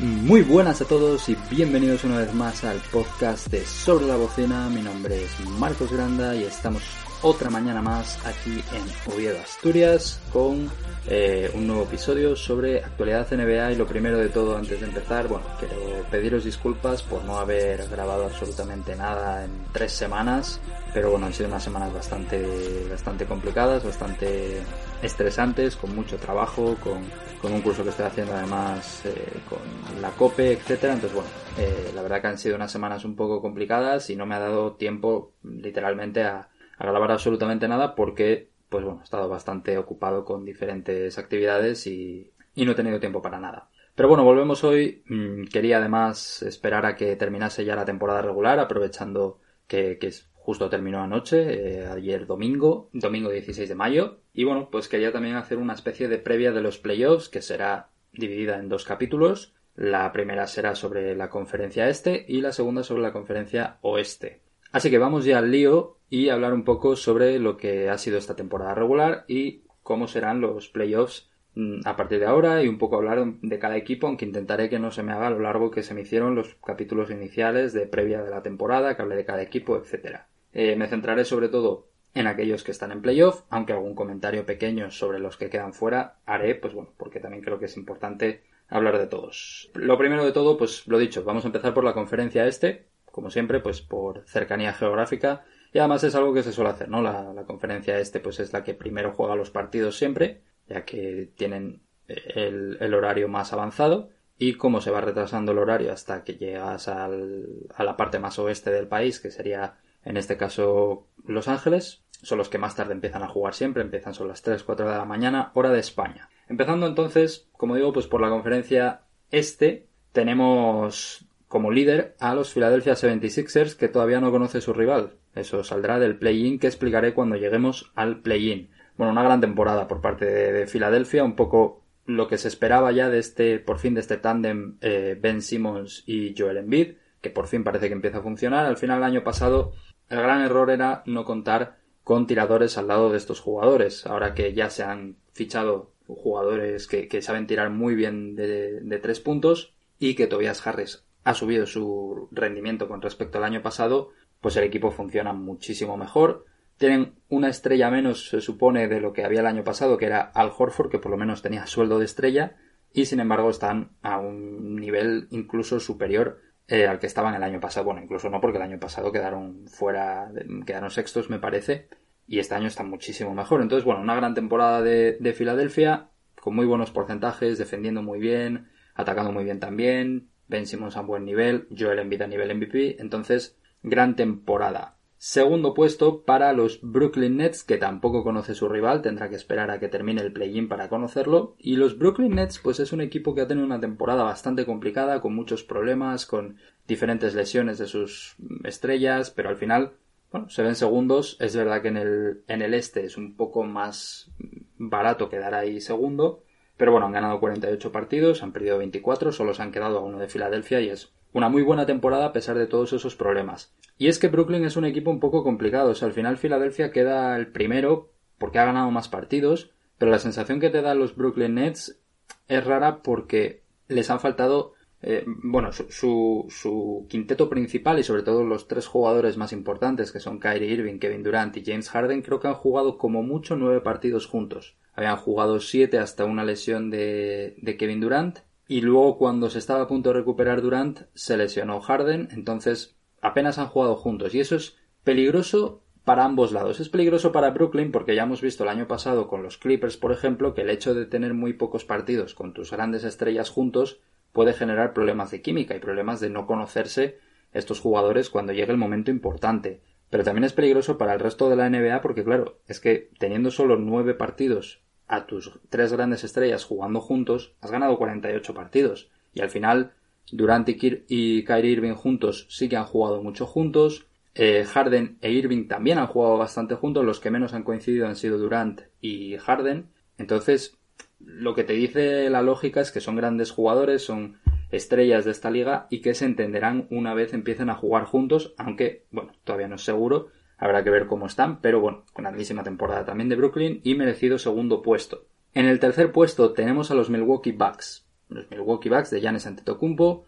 Muy 0.00 0.40
buenas 0.40 0.80
a 0.80 0.86
todos 0.86 1.28
y 1.28 1.36
bienvenidos 1.50 2.04
una 2.04 2.16
vez 2.16 2.32
más 2.32 2.64
al 2.64 2.78
podcast 2.90 3.48
de 3.48 3.62
Sobre 3.66 4.06
la 4.06 4.16
Bocina. 4.16 4.70
Mi 4.70 4.80
nombre 4.80 5.22
es 5.22 5.46
Marcos 5.58 5.92
Granda 5.92 6.34
y 6.34 6.44
estamos 6.44 6.82
otra 7.22 7.50
mañana 7.50 7.82
más 7.82 8.24
aquí 8.26 8.62
en 8.72 9.12
Oviedo, 9.12 9.38
Asturias, 9.40 10.20
con 10.32 10.70
eh, 11.06 11.50
un 11.54 11.66
nuevo 11.66 11.82
episodio 11.82 12.34
sobre 12.34 12.82
actualidad 12.82 13.28
NBA 13.30 13.72
y 13.72 13.76
lo 13.76 13.86
primero 13.86 14.18
de 14.18 14.28
todo 14.28 14.56
antes 14.56 14.80
de 14.80 14.86
empezar, 14.86 15.28
bueno, 15.28 15.44
quiero 15.58 15.74
pediros 16.10 16.44
disculpas 16.44 17.02
por 17.02 17.24
no 17.24 17.38
haber 17.38 17.88
grabado 17.88 18.24
absolutamente 18.24 18.96
nada 18.96 19.44
en 19.44 19.50
tres 19.72 19.92
semanas, 19.92 20.60
pero 20.94 21.10
bueno, 21.10 21.26
han 21.26 21.32
sido 21.32 21.48
unas 21.48 21.62
semanas 21.62 21.92
bastante, 21.92 22.86
bastante 22.90 23.26
complicadas, 23.26 23.84
bastante 23.84 24.62
estresantes, 25.02 25.76
con 25.76 25.94
mucho 25.94 26.16
trabajo, 26.16 26.76
con, 26.82 27.02
con 27.40 27.52
un 27.52 27.60
curso 27.60 27.82
que 27.82 27.90
estoy 27.90 28.06
haciendo 28.06 28.34
además 28.34 29.02
eh, 29.04 29.40
con 29.48 30.00
la 30.00 30.10
COPE, 30.10 30.52
etcétera. 30.52 30.94
Entonces, 30.94 31.14
bueno, 31.14 31.30
eh, 31.58 31.92
la 31.94 32.02
verdad 32.02 32.20
que 32.20 32.28
han 32.28 32.38
sido 32.38 32.56
unas 32.56 32.72
semanas 32.72 33.04
un 33.04 33.14
poco 33.14 33.40
complicadas 33.40 34.10
y 34.10 34.16
no 34.16 34.26
me 34.26 34.34
ha 34.34 34.40
dado 34.40 34.72
tiempo 34.72 35.32
literalmente 35.42 36.22
a, 36.24 36.49
a 36.80 36.86
grabar 36.86 37.12
absolutamente 37.12 37.68
nada 37.68 37.94
porque, 37.94 38.48
pues 38.70 38.84
bueno, 38.84 39.00
he 39.00 39.04
estado 39.04 39.28
bastante 39.28 39.76
ocupado 39.76 40.24
con 40.24 40.46
diferentes 40.46 41.18
actividades 41.18 41.86
y, 41.86 42.32
no 42.56 42.72
he 42.72 42.74
tenido 42.74 42.98
tiempo 43.00 43.20
para 43.20 43.38
nada. 43.38 43.68
Pero 43.94 44.08
bueno, 44.08 44.24
volvemos 44.24 44.64
hoy. 44.64 45.02
Mm, 45.06 45.44
quería 45.44 45.76
además 45.76 46.42
esperar 46.42 46.86
a 46.86 46.96
que 46.96 47.16
terminase 47.16 47.66
ya 47.66 47.76
la 47.76 47.84
temporada 47.84 48.22
regular, 48.22 48.58
aprovechando 48.58 49.40
que, 49.66 49.98
que 49.98 50.10
justo 50.32 50.70
terminó 50.70 51.02
anoche, 51.02 51.80
eh, 51.80 51.86
ayer 51.86 52.26
domingo, 52.26 52.88
domingo 52.94 53.30
16 53.30 53.68
de 53.68 53.74
mayo. 53.74 54.20
Y 54.32 54.44
bueno, 54.44 54.70
pues 54.70 54.88
quería 54.88 55.12
también 55.12 55.36
hacer 55.36 55.58
una 55.58 55.74
especie 55.74 56.08
de 56.08 56.18
previa 56.18 56.50
de 56.50 56.62
los 56.62 56.78
playoffs, 56.78 57.28
que 57.28 57.42
será 57.42 57.90
dividida 58.12 58.58
en 58.58 58.70
dos 58.70 58.86
capítulos. 58.86 59.52
La 59.76 60.10
primera 60.12 60.46
será 60.46 60.74
sobre 60.74 61.14
la 61.14 61.28
conferencia 61.28 61.90
este 61.90 62.24
y 62.26 62.40
la 62.40 62.52
segunda 62.52 62.82
sobre 62.84 63.02
la 63.02 63.12
conferencia 63.12 63.76
oeste. 63.82 64.40
Así 64.72 64.90
que 64.90 64.98
vamos 64.98 65.26
ya 65.26 65.38
al 65.38 65.50
lío 65.50 65.99
y 66.10 66.28
hablar 66.28 66.52
un 66.52 66.64
poco 66.64 66.96
sobre 66.96 67.38
lo 67.38 67.56
que 67.56 67.88
ha 67.88 67.96
sido 67.96 68.18
esta 68.18 68.36
temporada 68.36 68.74
regular 68.74 69.24
y 69.28 69.62
cómo 69.82 70.08
serán 70.08 70.40
los 70.40 70.68
playoffs 70.68 71.30
mm, 71.54 71.82
a 71.84 71.96
partir 71.96 72.18
de 72.18 72.26
ahora 72.26 72.62
y 72.62 72.68
un 72.68 72.78
poco 72.78 72.96
hablar 72.96 73.24
de 73.24 73.58
cada 73.58 73.76
equipo, 73.76 74.08
aunque 74.08 74.26
intentaré 74.26 74.68
que 74.68 74.80
no 74.80 74.90
se 74.90 75.04
me 75.04 75.12
haga 75.12 75.30
lo 75.30 75.38
largo 75.38 75.70
que 75.70 75.84
se 75.84 75.94
me 75.94 76.02
hicieron 76.02 76.34
los 76.34 76.56
capítulos 76.56 77.10
iniciales 77.10 77.72
de 77.72 77.86
previa 77.86 78.22
de 78.22 78.30
la 78.30 78.42
temporada, 78.42 78.96
que 78.96 79.02
hable 79.02 79.16
de 79.16 79.24
cada 79.24 79.42
equipo, 79.42 79.76
etcétera. 79.76 80.26
Eh, 80.52 80.74
me 80.76 80.88
centraré 80.88 81.24
sobre 81.24 81.48
todo 81.48 81.86
en 82.12 82.26
aquellos 82.26 82.64
que 82.64 82.72
están 82.72 82.90
en 82.90 83.02
playoff, 83.02 83.44
aunque 83.48 83.72
algún 83.72 83.94
comentario 83.94 84.44
pequeño 84.44 84.90
sobre 84.90 85.20
los 85.20 85.36
que 85.36 85.48
quedan 85.48 85.72
fuera 85.72 86.16
haré, 86.26 86.56
pues 86.56 86.74
bueno, 86.74 86.90
porque 86.96 87.20
también 87.20 87.42
creo 87.44 87.60
que 87.60 87.66
es 87.66 87.76
importante 87.76 88.42
hablar 88.68 88.98
de 88.98 89.06
todos. 89.06 89.70
Lo 89.74 89.96
primero 89.96 90.24
de 90.24 90.32
todo, 90.32 90.56
pues 90.56 90.88
lo 90.88 90.98
dicho, 90.98 91.22
vamos 91.22 91.44
a 91.44 91.48
empezar 91.48 91.72
por 91.72 91.84
la 91.84 91.94
conferencia 91.94 92.46
este, 92.46 92.86
como 93.10 93.30
siempre, 93.30 93.60
pues 93.60 93.80
por 93.80 94.24
cercanía 94.26 94.72
geográfica. 94.72 95.44
Y 95.72 95.78
además 95.78 96.04
es 96.04 96.14
algo 96.14 96.34
que 96.34 96.42
se 96.42 96.52
suele 96.52 96.70
hacer, 96.70 96.88
¿no? 96.88 97.02
La, 97.02 97.44
conferencia 97.46 97.98
este, 97.98 98.20
pues 98.20 98.40
es 98.40 98.52
la 98.52 98.64
que 98.64 98.74
primero 98.74 99.12
juega 99.12 99.36
los 99.36 99.50
partidos 99.50 99.96
siempre, 99.96 100.42
ya 100.68 100.84
que 100.84 101.30
tienen 101.36 101.82
el, 102.06 102.76
el, 102.80 102.94
horario 102.94 103.28
más 103.28 103.52
avanzado. 103.52 104.10
Y 104.36 104.54
como 104.54 104.80
se 104.80 104.90
va 104.90 105.00
retrasando 105.00 105.52
el 105.52 105.58
horario 105.58 105.92
hasta 105.92 106.24
que 106.24 106.34
llegas 106.34 106.88
al, 106.88 107.46
a 107.74 107.84
la 107.84 107.96
parte 107.96 108.18
más 108.18 108.38
oeste 108.38 108.70
del 108.70 108.88
país, 108.88 109.20
que 109.20 109.30
sería 109.30 109.78
en 110.04 110.16
este 110.16 110.36
caso 110.36 111.06
Los 111.24 111.48
Ángeles, 111.48 112.02
son 112.22 112.38
los 112.38 112.48
que 112.48 112.58
más 112.58 112.76
tarde 112.76 112.92
empiezan 112.92 113.22
a 113.22 113.28
jugar 113.28 113.54
siempre, 113.54 113.82
empiezan 113.82 114.14
son 114.14 114.28
las 114.28 114.42
3, 114.42 114.62
4 114.62 114.88
de 114.88 114.96
la 114.96 115.04
mañana, 115.04 115.50
hora 115.54 115.70
de 115.70 115.80
España. 115.80 116.28
Empezando 116.48 116.86
entonces, 116.86 117.48
como 117.52 117.76
digo, 117.76 117.92
pues 117.92 118.06
por 118.06 118.20
la 118.20 118.28
conferencia 118.28 119.02
este, 119.30 119.88
tenemos 120.12 121.26
como 121.50 121.72
líder 121.72 122.14
a 122.20 122.32
los 122.36 122.54
Philadelphia 122.54 122.92
76ers 122.92 123.74
que 123.74 123.88
todavía 123.88 124.20
no 124.20 124.30
conoce 124.30 124.60
su 124.60 124.72
rival. 124.72 125.16
Eso 125.34 125.64
saldrá 125.64 125.98
del 125.98 126.16
play-in 126.16 126.60
que 126.60 126.68
explicaré 126.68 127.12
cuando 127.12 127.34
lleguemos 127.34 127.90
al 127.96 128.20
play-in. 128.20 128.70
Bueno, 128.96 129.10
una 129.10 129.24
gran 129.24 129.40
temporada 129.40 129.88
por 129.88 130.00
parte 130.00 130.26
de, 130.26 130.68
Filadelfia, 130.68 131.24
un 131.24 131.34
poco 131.34 131.82
lo 132.06 132.28
que 132.28 132.38
se 132.38 132.46
esperaba 132.46 132.92
ya 132.92 133.10
de 133.10 133.18
este, 133.18 133.58
por 133.58 133.80
fin 133.80 133.94
de 133.94 134.00
este 134.00 134.16
tándem 134.16 134.76
eh, 134.80 135.18
Ben 135.20 135.42
Simmons 135.42 136.04
y 136.06 136.36
Joel 136.38 136.58
Embiid, 136.58 136.92
que 137.20 137.30
por 137.30 137.48
fin 137.48 137.64
parece 137.64 137.88
que 137.88 137.94
empieza 137.94 138.18
a 138.18 138.22
funcionar. 138.22 138.66
Al 138.66 138.76
final, 138.76 138.98
el 138.98 139.04
año 139.04 139.24
pasado, 139.24 139.72
el 140.08 140.20
gran 140.20 140.42
error 140.42 140.70
era 140.70 141.02
no 141.04 141.24
contar 141.24 141.78
con 142.04 142.28
tiradores 142.28 142.78
al 142.78 142.86
lado 142.86 143.10
de 143.10 143.16
estos 143.16 143.40
jugadores. 143.40 144.06
Ahora 144.06 144.34
que 144.34 144.54
ya 144.54 144.70
se 144.70 144.84
han 144.84 145.16
fichado 145.32 145.90
jugadores 146.06 146.86
que, 146.86 147.22
saben 147.22 147.48
tirar 147.48 147.70
muy 147.70 147.96
bien 147.96 148.36
de 148.36 149.00
tres 149.02 149.18
puntos 149.18 149.74
y 149.98 150.14
que 150.14 150.28
Tobias 150.28 150.64
Harris 150.64 151.09
ha 151.24 151.34
subido 151.34 151.66
su 151.66 152.28
rendimiento 152.32 152.88
con 152.88 153.02
respecto 153.02 153.38
al 153.38 153.44
año 153.44 153.62
pasado, 153.62 154.10
pues 154.40 154.56
el 154.56 154.64
equipo 154.64 154.90
funciona 154.90 155.32
muchísimo 155.32 155.96
mejor. 155.96 156.46
Tienen 156.78 157.14
una 157.28 157.48
estrella 157.48 157.90
menos, 157.90 158.28
se 158.30 158.40
supone, 158.40 158.88
de 158.88 159.00
lo 159.00 159.12
que 159.12 159.24
había 159.24 159.40
el 159.40 159.46
año 159.46 159.64
pasado, 159.64 159.98
que 159.98 160.06
era 160.06 160.20
Al 160.20 160.50
Horford, 160.56 160.90
que 160.90 160.98
por 160.98 161.10
lo 161.10 161.18
menos 161.18 161.42
tenía 161.42 161.66
sueldo 161.66 161.98
de 161.98 162.06
estrella, 162.06 162.56
y 162.92 163.04
sin 163.04 163.20
embargo 163.20 163.50
están 163.50 163.90
a 164.02 164.18
un 164.18 164.76
nivel 164.76 165.28
incluso 165.30 165.78
superior 165.78 166.40
eh, 166.66 166.86
al 166.86 166.98
que 166.98 167.06
estaban 167.06 167.34
el 167.34 167.42
año 167.42 167.60
pasado. 167.60 167.84
Bueno, 167.84 168.02
incluso 168.02 168.30
no, 168.30 168.40
porque 168.40 168.56
el 168.56 168.62
año 168.62 168.80
pasado 168.80 169.12
quedaron 169.12 169.66
fuera, 169.68 170.32
quedaron 170.64 170.90
sextos, 170.90 171.28
me 171.28 171.38
parece, 171.38 171.88
y 172.26 172.38
este 172.38 172.54
año 172.54 172.68
están 172.68 172.88
muchísimo 172.88 173.34
mejor. 173.34 173.60
Entonces, 173.60 173.84
bueno, 173.84 174.00
una 174.00 174.14
gran 174.14 174.34
temporada 174.34 174.80
de, 174.80 175.18
de 175.20 175.32
Filadelfia, 175.34 176.08
con 176.40 176.56
muy 176.56 176.64
buenos 176.64 176.90
porcentajes, 176.90 177.58
defendiendo 177.58 178.02
muy 178.02 178.18
bien, 178.18 178.70
atacando 178.94 179.32
muy 179.32 179.44
bien 179.44 179.60
también, 179.60 180.30
Ben 180.50 180.66
Simmons 180.66 180.96
a 180.96 181.00
buen 181.00 181.24
nivel, 181.24 181.66
Joel 181.76 182.00
Embiid 182.00 182.22
a 182.22 182.26
nivel 182.26 182.54
MVP, 182.54 183.00
entonces 183.00 183.56
gran 183.82 184.16
temporada. 184.16 184.96
Segundo 185.22 185.74
puesto 185.74 186.22
para 186.22 186.50
los 186.54 186.80
Brooklyn 186.80 187.36
Nets, 187.36 187.62
que 187.62 187.76
tampoco 187.76 188.24
conoce 188.24 188.54
su 188.54 188.70
rival, 188.70 189.02
tendrá 189.02 189.28
que 189.28 189.36
esperar 189.36 189.70
a 189.70 189.78
que 189.78 189.88
termine 189.88 190.22
el 190.22 190.32
play-in 190.32 190.66
para 190.66 190.88
conocerlo. 190.88 191.56
Y 191.58 191.76
los 191.76 191.98
Brooklyn 191.98 192.34
Nets, 192.36 192.58
pues 192.58 192.80
es 192.80 192.92
un 192.92 193.02
equipo 193.02 193.34
que 193.34 193.42
ha 193.42 193.46
tenido 193.46 193.66
una 193.66 193.80
temporada 193.80 194.24
bastante 194.24 194.64
complicada, 194.64 195.20
con 195.20 195.34
muchos 195.34 195.62
problemas, 195.62 196.24
con 196.24 196.56
diferentes 196.88 197.34
lesiones 197.34 197.76
de 197.76 197.86
sus 197.86 198.34
estrellas, 198.64 199.30
pero 199.30 199.50
al 199.50 199.58
final, 199.58 199.92
bueno, 200.32 200.48
se 200.48 200.62
ven 200.62 200.74
segundos. 200.74 201.36
Es 201.38 201.54
verdad 201.54 201.82
que 201.82 201.88
en 201.88 201.98
el, 201.98 202.42
en 202.48 202.62
el 202.62 202.72
este 202.72 203.04
es 203.04 203.18
un 203.18 203.36
poco 203.36 203.62
más 203.64 204.30
barato 204.78 205.28
quedar 205.28 205.52
ahí 205.52 205.82
segundo, 205.82 206.44
pero 206.80 206.92
bueno, 206.92 207.08
han 207.08 207.12
ganado 207.12 207.40
48 207.40 207.92
partidos, 207.92 208.42
han 208.42 208.52
perdido 208.52 208.78
24, 208.78 209.32
solo 209.32 209.52
se 209.52 209.60
han 209.60 209.70
quedado 209.70 209.98
a 209.98 210.02
uno 210.02 210.18
de 210.18 210.28
Filadelfia 210.28 210.80
y 210.80 210.88
es 210.88 211.12
una 211.34 211.50
muy 211.50 211.60
buena 211.60 211.84
temporada 211.84 212.24
a 212.24 212.32
pesar 212.32 212.56
de 212.56 212.66
todos 212.66 212.94
esos 212.94 213.16
problemas. 213.16 213.74
Y 213.98 214.08
es 214.08 214.18
que 214.18 214.28
Brooklyn 214.28 214.64
es 214.64 214.78
un 214.78 214.86
equipo 214.86 215.10
un 215.10 215.20
poco 215.20 215.44
complicado. 215.44 215.90
O 215.90 215.94
sea, 215.94 216.08
al 216.08 216.14
final 216.14 216.38
Filadelfia 216.38 216.90
queda 216.90 217.36
el 217.36 217.48
primero 217.48 218.08
porque 218.38 218.60
ha 218.60 218.64
ganado 218.64 218.90
más 218.90 219.10
partidos, 219.10 219.72
pero 219.98 220.10
la 220.10 220.18
sensación 220.18 220.58
que 220.58 220.70
te 220.70 220.80
dan 220.80 220.98
los 220.98 221.14
Brooklyn 221.14 221.56
Nets 221.56 222.00
es 222.48 222.64
rara 222.64 223.02
porque 223.02 223.62
les 223.88 224.08
han 224.08 224.20
faltado 224.20 224.72
eh, 225.02 225.24
bueno, 225.26 225.72
su, 225.72 226.46
su, 226.48 227.06
quinteto 227.10 227.50
principal 227.50 227.98
y 227.98 228.04
sobre 228.04 228.22
todo 228.22 228.42
los 228.42 228.68
tres 228.68 228.86
jugadores 228.86 229.36
más 229.36 229.52
importantes 229.52 230.12
que 230.12 230.20
son 230.20 230.40
Kyrie 230.40 230.72
Irving, 230.72 230.98
Kevin 230.98 231.22
Durant 231.22 231.56
y 231.58 231.64
James 231.64 231.90
Harden 231.90 232.22
creo 232.22 232.40
que 232.40 232.48
han 232.48 232.54
jugado 232.54 232.96
como 232.96 233.22
mucho 233.22 233.56
nueve 233.56 233.82
partidos 233.82 234.26
juntos. 234.26 234.78
Habían 235.00 235.16
jugado 235.16 235.60
siete 235.60 235.96
hasta 235.96 236.26
una 236.26 236.44
lesión 236.44 236.90
de, 236.90 237.56
Kevin 237.78 238.02
Durant 238.02 238.40
y 238.68 238.82
luego 238.82 239.16
cuando 239.16 239.48
se 239.48 239.58
estaba 239.58 239.84
a 239.84 239.88
punto 239.88 240.10
de 240.10 240.16
recuperar 240.16 240.60
Durant 240.60 241.04
se 241.14 241.38
lesionó 241.38 241.80
Harden, 241.80 242.28
entonces 242.32 242.98
apenas 243.22 243.56
han 243.56 243.68
jugado 243.68 243.96
juntos 243.96 244.34
y 244.34 244.40
eso 244.40 244.56
es 244.56 244.76
peligroso 245.02 245.82
para 246.04 246.26
ambos 246.26 246.52
lados. 246.52 246.80
Es 246.80 246.90
peligroso 246.90 247.32
para 247.32 247.48
Brooklyn 247.48 247.92
porque 247.92 248.14
ya 248.14 248.24
hemos 248.24 248.42
visto 248.42 248.64
el 248.64 248.68
año 248.68 248.86
pasado 248.88 249.26
con 249.26 249.42
los 249.42 249.56
Clippers, 249.56 249.96
por 249.96 250.12
ejemplo, 250.12 250.52
que 250.52 250.60
el 250.60 250.68
hecho 250.68 250.92
de 250.92 251.06
tener 251.06 251.32
muy 251.32 251.54
pocos 251.54 251.86
partidos 251.86 252.34
con 252.34 252.52
tus 252.52 252.70
grandes 252.70 253.02
estrellas 253.02 253.48
juntos 253.48 254.02
puede 254.32 254.52
generar 254.52 254.92
problemas 254.92 255.30
de 255.30 255.40
química 255.40 255.74
y 255.74 255.80
problemas 255.80 256.20
de 256.20 256.28
no 256.28 256.46
conocerse 256.46 257.16
estos 257.54 257.80
jugadores 257.80 258.28
cuando 258.28 258.52
llegue 258.52 258.72
el 258.72 258.76
momento 258.76 259.10
importante. 259.10 259.80
Pero 260.10 260.24
también 260.24 260.44
es 260.44 260.52
peligroso 260.52 260.98
para 260.98 261.14
el 261.14 261.20
resto 261.20 261.48
de 261.48 261.56
la 261.56 261.70
NBA 261.70 262.02
porque, 262.02 262.22
claro, 262.22 262.58
es 262.66 262.80
que 262.80 263.08
teniendo 263.18 263.50
solo 263.50 263.78
nueve 263.78 264.12
partidos 264.12 264.82
a 265.10 265.26
tus 265.26 265.50
tres 265.68 265.92
grandes 265.92 266.22
estrellas 266.22 266.64
jugando 266.64 267.00
juntos, 267.00 267.52
has 267.60 267.72
ganado 267.72 267.98
48 267.98 268.54
partidos. 268.54 269.10
Y 269.34 269.40
al 269.40 269.50
final, 269.50 269.92
Durant 270.30 270.68
y 270.68 271.44
Kyrie 271.44 271.72
Irving 271.72 271.94
juntos 271.94 272.46
sí 272.48 272.68
que 272.68 272.76
han 272.76 272.84
jugado 272.84 273.20
mucho 273.20 273.44
juntos. 273.44 274.06
Eh, 274.36 274.64
Harden 274.64 275.18
e 275.20 275.32
Irving 275.32 275.66
también 275.66 275.98
han 275.98 276.06
jugado 276.06 276.38
bastante 276.38 276.76
juntos. 276.76 277.04
Los 277.04 277.18
que 277.18 277.32
menos 277.32 277.54
han 277.54 277.64
coincidido 277.64 278.06
han 278.06 278.14
sido 278.14 278.38
Durant 278.38 278.82
y 279.00 279.36
Harden. 279.36 279.88
Entonces, 280.16 280.78
lo 281.18 281.56
que 281.56 281.64
te 281.64 281.72
dice 281.72 282.30
la 282.30 282.42
lógica 282.42 282.80
es 282.80 282.92
que 282.92 283.00
son 283.00 283.16
grandes 283.16 283.50
jugadores, 283.50 284.04
son 284.04 284.38
estrellas 284.70 285.24
de 285.24 285.32
esta 285.32 285.50
liga 285.50 285.88
y 285.90 286.00
que 286.00 286.14
se 286.14 286.24
entenderán 286.24 286.86
una 286.90 287.14
vez 287.14 287.34
empiecen 287.34 287.68
a 287.68 287.74
jugar 287.74 288.04
juntos, 288.04 288.54
aunque, 288.56 289.06
bueno, 289.10 289.32
todavía 289.42 289.66
no 289.66 289.74
es 289.74 289.82
seguro, 289.82 290.28
habrá 290.60 290.84
que 290.84 290.90
ver 290.90 291.06
cómo 291.06 291.26
están, 291.26 291.60
pero 291.60 291.80
bueno, 291.80 292.04
grandísima 292.14 292.62
temporada 292.62 293.04
también 293.04 293.28
de 293.30 293.36
Brooklyn 293.36 293.80
y 293.82 293.94
merecido 293.94 294.38
segundo 294.38 294.82
puesto. 294.82 295.24
En 295.54 295.66
el 295.66 295.80
tercer 295.80 296.12
puesto 296.12 296.52
tenemos 296.52 296.90
a 296.90 296.94
los 296.94 297.10
Milwaukee 297.10 297.52
Bucks. 297.52 298.06
los 298.28 298.48
Milwaukee 298.50 298.90
Bucks 298.90 299.10
de 299.10 299.20
Giannis 299.20 299.46
Antetokounmpo, 299.46 300.26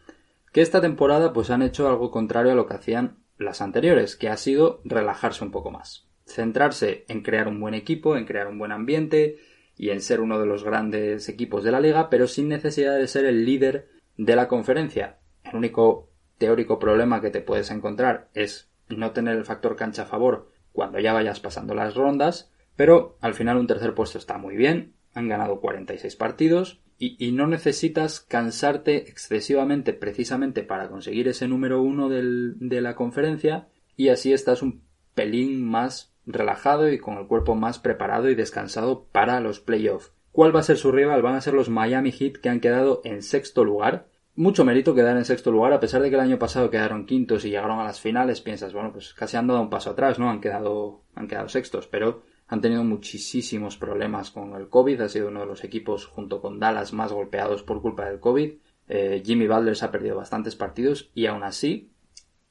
que 0.52 0.62
esta 0.62 0.80
temporada 0.80 1.32
pues 1.32 1.50
han 1.50 1.62
hecho 1.62 1.86
algo 1.86 2.10
contrario 2.10 2.52
a 2.52 2.54
lo 2.56 2.66
que 2.66 2.74
hacían 2.74 3.18
las 3.38 3.60
anteriores, 3.60 4.16
que 4.16 4.30
ha 4.30 4.36
sido 4.36 4.80
relajarse 4.84 5.44
un 5.44 5.50
poco 5.50 5.70
más. 5.70 6.08
Centrarse 6.24 7.04
en 7.08 7.22
crear 7.22 7.46
un 7.46 7.60
buen 7.60 7.74
equipo, 7.74 8.16
en 8.16 8.24
crear 8.24 8.48
un 8.48 8.58
buen 8.58 8.72
ambiente 8.72 9.38
y 9.76 9.90
en 9.90 10.00
ser 10.00 10.20
uno 10.20 10.40
de 10.40 10.46
los 10.46 10.64
grandes 10.64 11.28
equipos 11.28 11.62
de 11.62 11.72
la 11.72 11.80
liga, 11.80 12.08
pero 12.08 12.26
sin 12.26 12.48
necesidad 12.48 12.96
de 12.96 13.06
ser 13.06 13.26
el 13.26 13.44
líder 13.44 13.90
de 14.16 14.34
la 14.36 14.48
conferencia. 14.48 15.18
El 15.44 15.56
único 15.56 16.10
teórico 16.38 16.78
problema 16.78 17.20
que 17.20 17.30
te 17.30 17.42
puedes 17.42 17.70
encontrar 17.70 18.28
es 18.34 18.71
no 18.88 19.12
tener 19.12 19.36
el 19.36 19.44
factor 19.44 19.76
cancha 19.76 20.02
a 20.02 20.06
favor 20.06 20.50
cuando 20.72 20.98
ya 20.98 21.12
vayas 21.12 21.40
pasando 21.40 21.74
las 21.74 21.94
rondas, 21.94 22.50
pero 22.76 23.16
al 23.20 23.34
final 23.34 23.58
un 23.58 23.66
tercer 23.66 23.94
puesto 23.94 24.18
está 24.18 24.38
muy 24.38 24.56
bien, 24.56 24.94
han 25.14 25.28
ganado 25.28 25.60
46 25.60 26.16
partidos 26.16 26.80
y, 26.98 27.32
no 27.32 27.48
necesitas 27.48 28.20
cansarte 28.20 29.08
excesivamente 29.08 29.92
precisamente 29.92 30.62
para 30.62 30.88
conseguir 30.88 31.26
ese 31.26 31.48
número 31.48 31.82
uno 31.82 32.08
de 32.08 32.80
la 32.80 32.94
conferencia 32.94 33.66
y 33.96 34.08
así 34.08 34.32
estás 34.32 34.62
un 34.62 34.82
pelín 35.14 35.64
más 35.64 36.12
relajado 36.26 36.90
y 36.90 36.98
con 36.98 37.18
el 37.18 37.26
cuerpo 37.26 37.56
más 37.56 37.78
preparado 37.78 38.30
y 38.30 38.36
descansado 38.36 39.08
para 39.10 39.40
los 39.40 39.58
playoffs. 39.58 40.12
¿Cuál 40.30 40.54
va 40.54 40.60
a 40.60 40.64
ser 40.64 40.78
su 40.78 40.92
rival? 40.92 41.22
Van 41.22 41.34
a 41.34 41.40
ser 41.40 41.54
los 41.54 41.68
Miami 41.68 42.12
Heat 42.12 42.36
que 42.36 42.48
han 42.48 42.60
quedado 42.60 43.02
en 43.04 43.22
sexto 43.22 43.64
lugar. 43.64 44.06
Mucho 44.34 44.64
mérito 44.64 44.94
quedar 44.94 45.18
en 45.18 45.26
sexto 45.26 45.50
lugar, 45.50 45.74
a 45.74 45.80
pesar 45.80 46.00
de 46.00 46.08
que 46.08 46.14
el 46.14 46.22
año 46.22 46.38
pasado 46.38 46.70
quedaron 46.70 47.04
quintos 47.04 47.44
y 47.44 47.50
llegaron 47.50 47.78
a 47.80 47.84
las 47.84 48.00
finales, 48.00 48.40
piensas, 48.40 48.72
bueno, 48.72 48.90
pues 48.90 49.12
casi 49.12 49.36
han 49.36 49.46
dado 49.46 49.60
un 49.60 49.68
paso 49.68 49.90
atrás, 49.90 50.18
¿no? 50.18 50.30
Han 50.30 50.40
quedado, 50.40 51.02
han 51.14 51.28
quedado 51.28 51.50
sextos, 51.50 51.86
pero 51.86 52.22
han 52.48 52.62
tenido 52.62 52.82
muchísimos 52.82 53.76
problemas 53.76 54.30
con 54.30 54.54
el 54.54 54.70
COVID, 54.70 55.02
ha 55.02 55.08
sido 55.10 55.28
uno 55.28 55.40
de 55.40 55.46
los 55.46 55.64
equipos 55.64 56.06
junto 56.06 56.40
con 56.40 56.58
Dallas 56.58 56.94
más 56.94 57.12
golpeados 57.12 57.62
por 57.62 57.82
culpa 57.82 58.06
del 58.06 58.20
COVID. 58.20 58.54
Eh, 58.88 59.22
Jimmy 59.22 59.46
Butler 59.46 59.76
se 59.76 59.84
ha 59.84 59.90
perdido 59.90 60.16
bastantes 60.16 60.56
partidos 60.56 61.10
y 61.14 61.26
aún 61.26 61.42
así, 61.44 61.92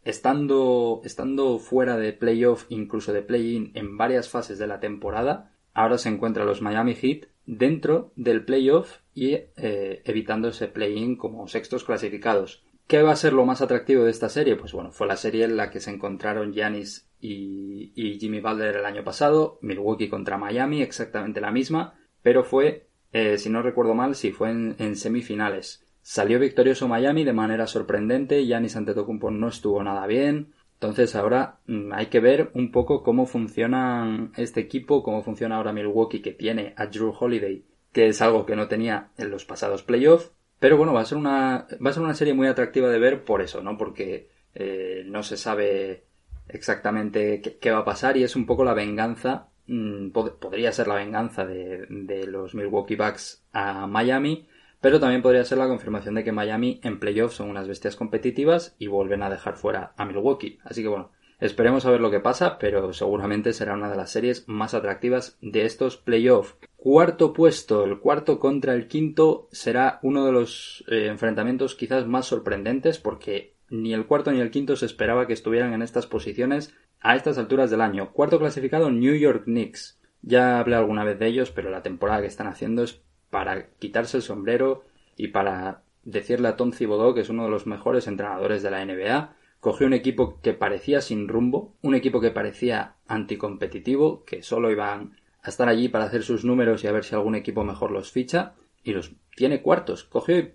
estando, 0.04 1.02
estando 1.04 1.58
fuera 1.58 1.98
de 1.98 2.14
playoff, 2.14 2.66
incluso 2.70 3.12
de 3.12 3.24
play-in 3.24 3.72
en 3.74 3.98
varias 3.98 4.30
fases 4.30 4.60
de 4.60 4.68
la 4.68 4.80
temporada, 4.80 5.56
ahora 5.74 5.98
se 5.98 6.10
encuentran 6.10 6.46
los 6.46 6.62
Miami 6.62 6.94
Heat 6.94 7.26
dentro 7.52 8.14
del 8.16 8.46
playoff 8.46 9.00
y 9.14 9.34
eh, 9.34 10.02
evitando 10.06 10.48
ese 10.48 10.70
play-in 10.70 11.18
como 11.18 11.50
sextos 11.50 11.84
clasificados. 11.84 12.64
¿Qué 12.88 13.02
va 13.02 13.12
a 13.12 13.18
ser 13.18 13.34
lo 13.34 13.46
más 13.46 13.62
atractivo 13.62 14.06
de 14.06 14.12
esta 14.12 14.30
serie? 14.30 14.56
Pues 14.56 14.72
bueno, 14.72 14.92
fue 14.92 15.06
la 15.06 15.18
serie 15.18 15.44
en 15.44 15.58
la 15.58 15.70
que 15.70 15.82
se 15.82 15.92
encontraron 15.92 16.54
Giannis 16.54 17.10
y, 17.20 17.92
Jimmy 18.20 18.40
Butler 18.40 18.78
el 18.78 18.86
año 18.86 19.04
pasado, 19.04 19.60
Milwaukee 19.62 20.08
contra 20.08 20.38
Miami, 20.38 20.82
exactamente 20.82 21.42
la 21.42 21.52
misma, 21.52 22.00
pero 22.22 22.46
fue, 22.46 22.88
eh, 23.12 23.38
si 23.38 23.50
no 23.50 23.62
recuerdo 23.62 23.96
mal, 23.96 24.16
sí, 24.16 24.32
fue 24.32 24.50
en, 24.50 24.96
semifinales. 24.96 25.86
Salió 26.02 26.40
victorioso 26.40 26.88
Miami 26.88 27.26
de 27.26 27.34
manera 27.34 27.68
sorprendente, 27.68 28.46
Giannis 28.46 28.78
Antetokounmpo 28.78 29.30
no 29.30 29.50
estuvo 29.50 29.84
nada 29.84 30.08
bien, 30.08 30.54
entonces 30.82 31.16
ahora 31.16 31.60
mm, 31.68 31.94
hay 31.94 32.08
que 32.08 32.20
ver 32.20 32.50
un 32.56 32.72
poco 32.72 33.04
cómo 33.04 33.28
funciona 33.28 34.32
este 34.36 34.62
equipo, 34.62 35.04
cómo 35.04 35.22
funciona 35.22 35.58
ahora 35.58 35.74
Milwaukee 35.74 36.24
que 36.24 36.32
tiene 36.32 36.74
a 36.76 36.88
Drew 36.88 37.14
Holiday, 37.18 37.64
que 37.94 38.08
es 38.08 38.20
algo 38.20 38.48
que 38.48 38.56
no 38.56 38.68
tenía 38.68 39.12
en 39.20 39.30
los 39.30 39.46
pasados 39.46 39.84
playoffs, 39.84 40.32
pero 40.58 40.78
bueno, 40.78 40.92
va 40.92 41.02
a 41.02 41.06
ser 41.06 41.20
una, 41.20 41.68
va 41.86 41.90
a 41.92 41.94
ser 41.94 42.02
una 42.02 42.16
serie 42.16 42.34
muy 42.34 42.48
atractiva 42.48 42.90
de 42.90 42.98
ver 42.98 43.24
por 43.24 43.44
eso, 43.44 43.62
¿no? 43.62 43.78
Porque 43.78 44.30
eh, 44.56 45.04
no 45.06 45.22
se 45.22 45.38
sabe 45.38 46.06
exactamente 46.48 47.42
qué, 47.42 47.72
va 47.72 47.80
a 47.80 47.86
pasar 47.86 48.18
y 48.18 48.24
es 48.24 48.36
un 48.36 48.48
poco 48.48 48.64
la 48.64 48.74
venganza, 48.74 49.50
mm, 49.68 50.10
podría 50.10 50.72
ser 50.72 50.88
la 50.88 50.96
venganza 50.96 51.46
de, 51.46 51.86
de, 51.90 52.26
los 52.26 52.56
Milwaukee 52.56 52.96
Bucks 52.96 53.44
a 53.54 53.86
Miami, 53.86 54.48
pero 54.82 55.00
también 55.00 55.22
podría 55.22 55.46
ser 55.46 55.60
la 55.60 55.68
confirmación 55.68 56.16
de 56.16 56.24
que 56.24 56.32
Miami 56.32 56.80
en 56.84 57.00
playoffs 57.00 57.36
son 57.36 57.50
unas 57.50 57.68
bestias 57.68 57.96
competitivas 57.96 58.76
y 58.80 58.88
vuelven 58.88 59.24
a 59.24 59.30
dejar 59.30 59.56
fuera 59.56 59.94
a 59.96 60.06
Milwaukee. 60.06 60.58
Así 60.64 60.82
que 60.82 60.88
bueno, 60.88 61.12
esperemos 61.40 61.86
a 61.86 61.92
ver 61.92 62.02
lo 62.02 62.10
que 62.10 62.20
pasa, 62.20 62.58
pero 62.58 62.92
seguramente 62.92 63.54
será 63.54 63.76
una 63.76 63.90
de 63.90 63.96
las 63.96 64.12
series 64.12 64.48
más 64.48 64.74
atractivas 64.74 65.38
de 65.42 65.66
estos 65.66 65.98
playoffs. 65.98 66.58
Cuarto 66.76 67.32
puesto, 67.32 67.86
el 67.86 68.00
cuarto 68.00 68.40
contra 68.40 68.74
el 68.74 68.88
quinto 68.88 69.48
será 69.52 70.00
uno 70.02 70.26
de 70.26 70.32
los 70.32 70.84
eh, 70.88 71.06
enfrentamientos 71.08 71.76
quizás 71.76 72.08
más 72.08 72.26
sorprendentes 72.26 72.98
porque 72.98 73.54
ni 73.70 73.94
el 73.94 74.08
cuarto 74.08 74.32
ni 74.32 74.42
el 74.42 74.52
quinto 74.52 74.76
se 74.76 74.88
esperaba 74.88 75.28
que 75.28 75.34
estuvieran 75.34 75.74
en 75.74 75.84
estas 75.84 76.08
posiciones 76.08 76.76
a 77.00 77.16
estas 77.16 77.38
alturas 77.38 77.70
del 77.70 77.82
año. 77.82 78.12
Cuarto 78.14 78.40
clasificado 78.40 78.90
New 78.90 79.16
York 79.16 79.44
Knicks. 79.46 80.00
Ya 80.24 80.60
hablé 80.60 80.76
alguna 80.76 81.04
vez 81.04 81.18
de 81.20 81.28
ellos, 81.28 81.52
pero 81.52 81.70
la 81.70 81.82
temporada 81.82 82.22
que 82.22 82.28
están 82.28 82.48
haciendo 82.48 82.84
es 82.84 83.02
para 83.32 83.72
quitarse 83.80 84.18
el 84.18 84.24
sombrero 84.24 84.84
y 85.18 85.30
para 85.30 85.82
decirle 86.04 86.50
a 86.50 86.56
Tom 86.56 86.72
Thibodeau 86.72 87.16
que 87.16 87.22
es 87.22 87.30
uno 87.30 87.46
de 87.46 87.50
los 87.50 87.66
mejores 87.66 88.08
entrenadores 88.08 88.62
de 88.62 88.70
la 88.70 88.86
NBA. 88.86 89.36
Cogió 89.60 89.88
un 89.88 89.94
equipo 89.94 90.40
que 90.42 90.54
parecía 90.54 91.02
sin 91.02 91.28
rumbo, 91.28 91.74
un 91.82 91.96
equipo 91.96 92.22
que 92.22 92.32
parecía 92.32 92.96
anticompetitivo, 93.08 94.24
que 94.26 94.44
solo 94.44 94.72
iban 94.72 95.18
a 95.44 95.50
estar 95.50 95.70
allí 95.70 95.90
para 95.90 96.06
hacer 96.06 96.24
sus 96.24 96.46
números 96.46 96.84
y 96.84 96.88
a 96.88 96.92
ver 96.92 97.04
si 97.04 97.16
algún 97.16 97.36
equipo 97.36 97.64
mejor 97.64 97.92
los 97.92 98.12
ficha, 98.12 98.54
y 98.84 98.94
los 98.94 99.12
tiene 99.36 99.62
cuartos. 99.62 100.04
Cogió, 100.04 100.50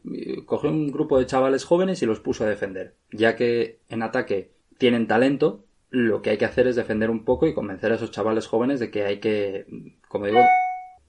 cogió 0.45 0.71
un 0.71 0.91
grupo 0.91 1.19
de 1.19 1.27
chavales 1.27 1.65
jóvenes 1.65 2.03
y 2.03 2.07
los 2.07 2.21
puso 2.21 2.45
a 2.45 2.49
defender. 2.49 2.95
Ya 3.13 3.37
que 3.37 3.79
en 3.89 4.03
ataque 4.03 4.51
tienen 4.79 5.07
talento, 5.07 5.65
lo 5.91 6.21
que 6.21 6.31
hay 6.31 6.39
que 6.39 6.45
hacer 6.45 6.67
es 6.67 6.77
defender 6.77 7.11
un 7.11 7.25
poco 7.25 7.47
y 7.47 7.55
convencer 7.55 7.93
a 7.93 7.95
esos 7.95 8.11
chavales 8.11 8.49
jóvenes 8.49 8.81
de 8.81 8.91
que 8.91 9.05
hay 9.05 9.21
que, 9.21 9.67
como 10.09 10.27
digo, 10.27 10.41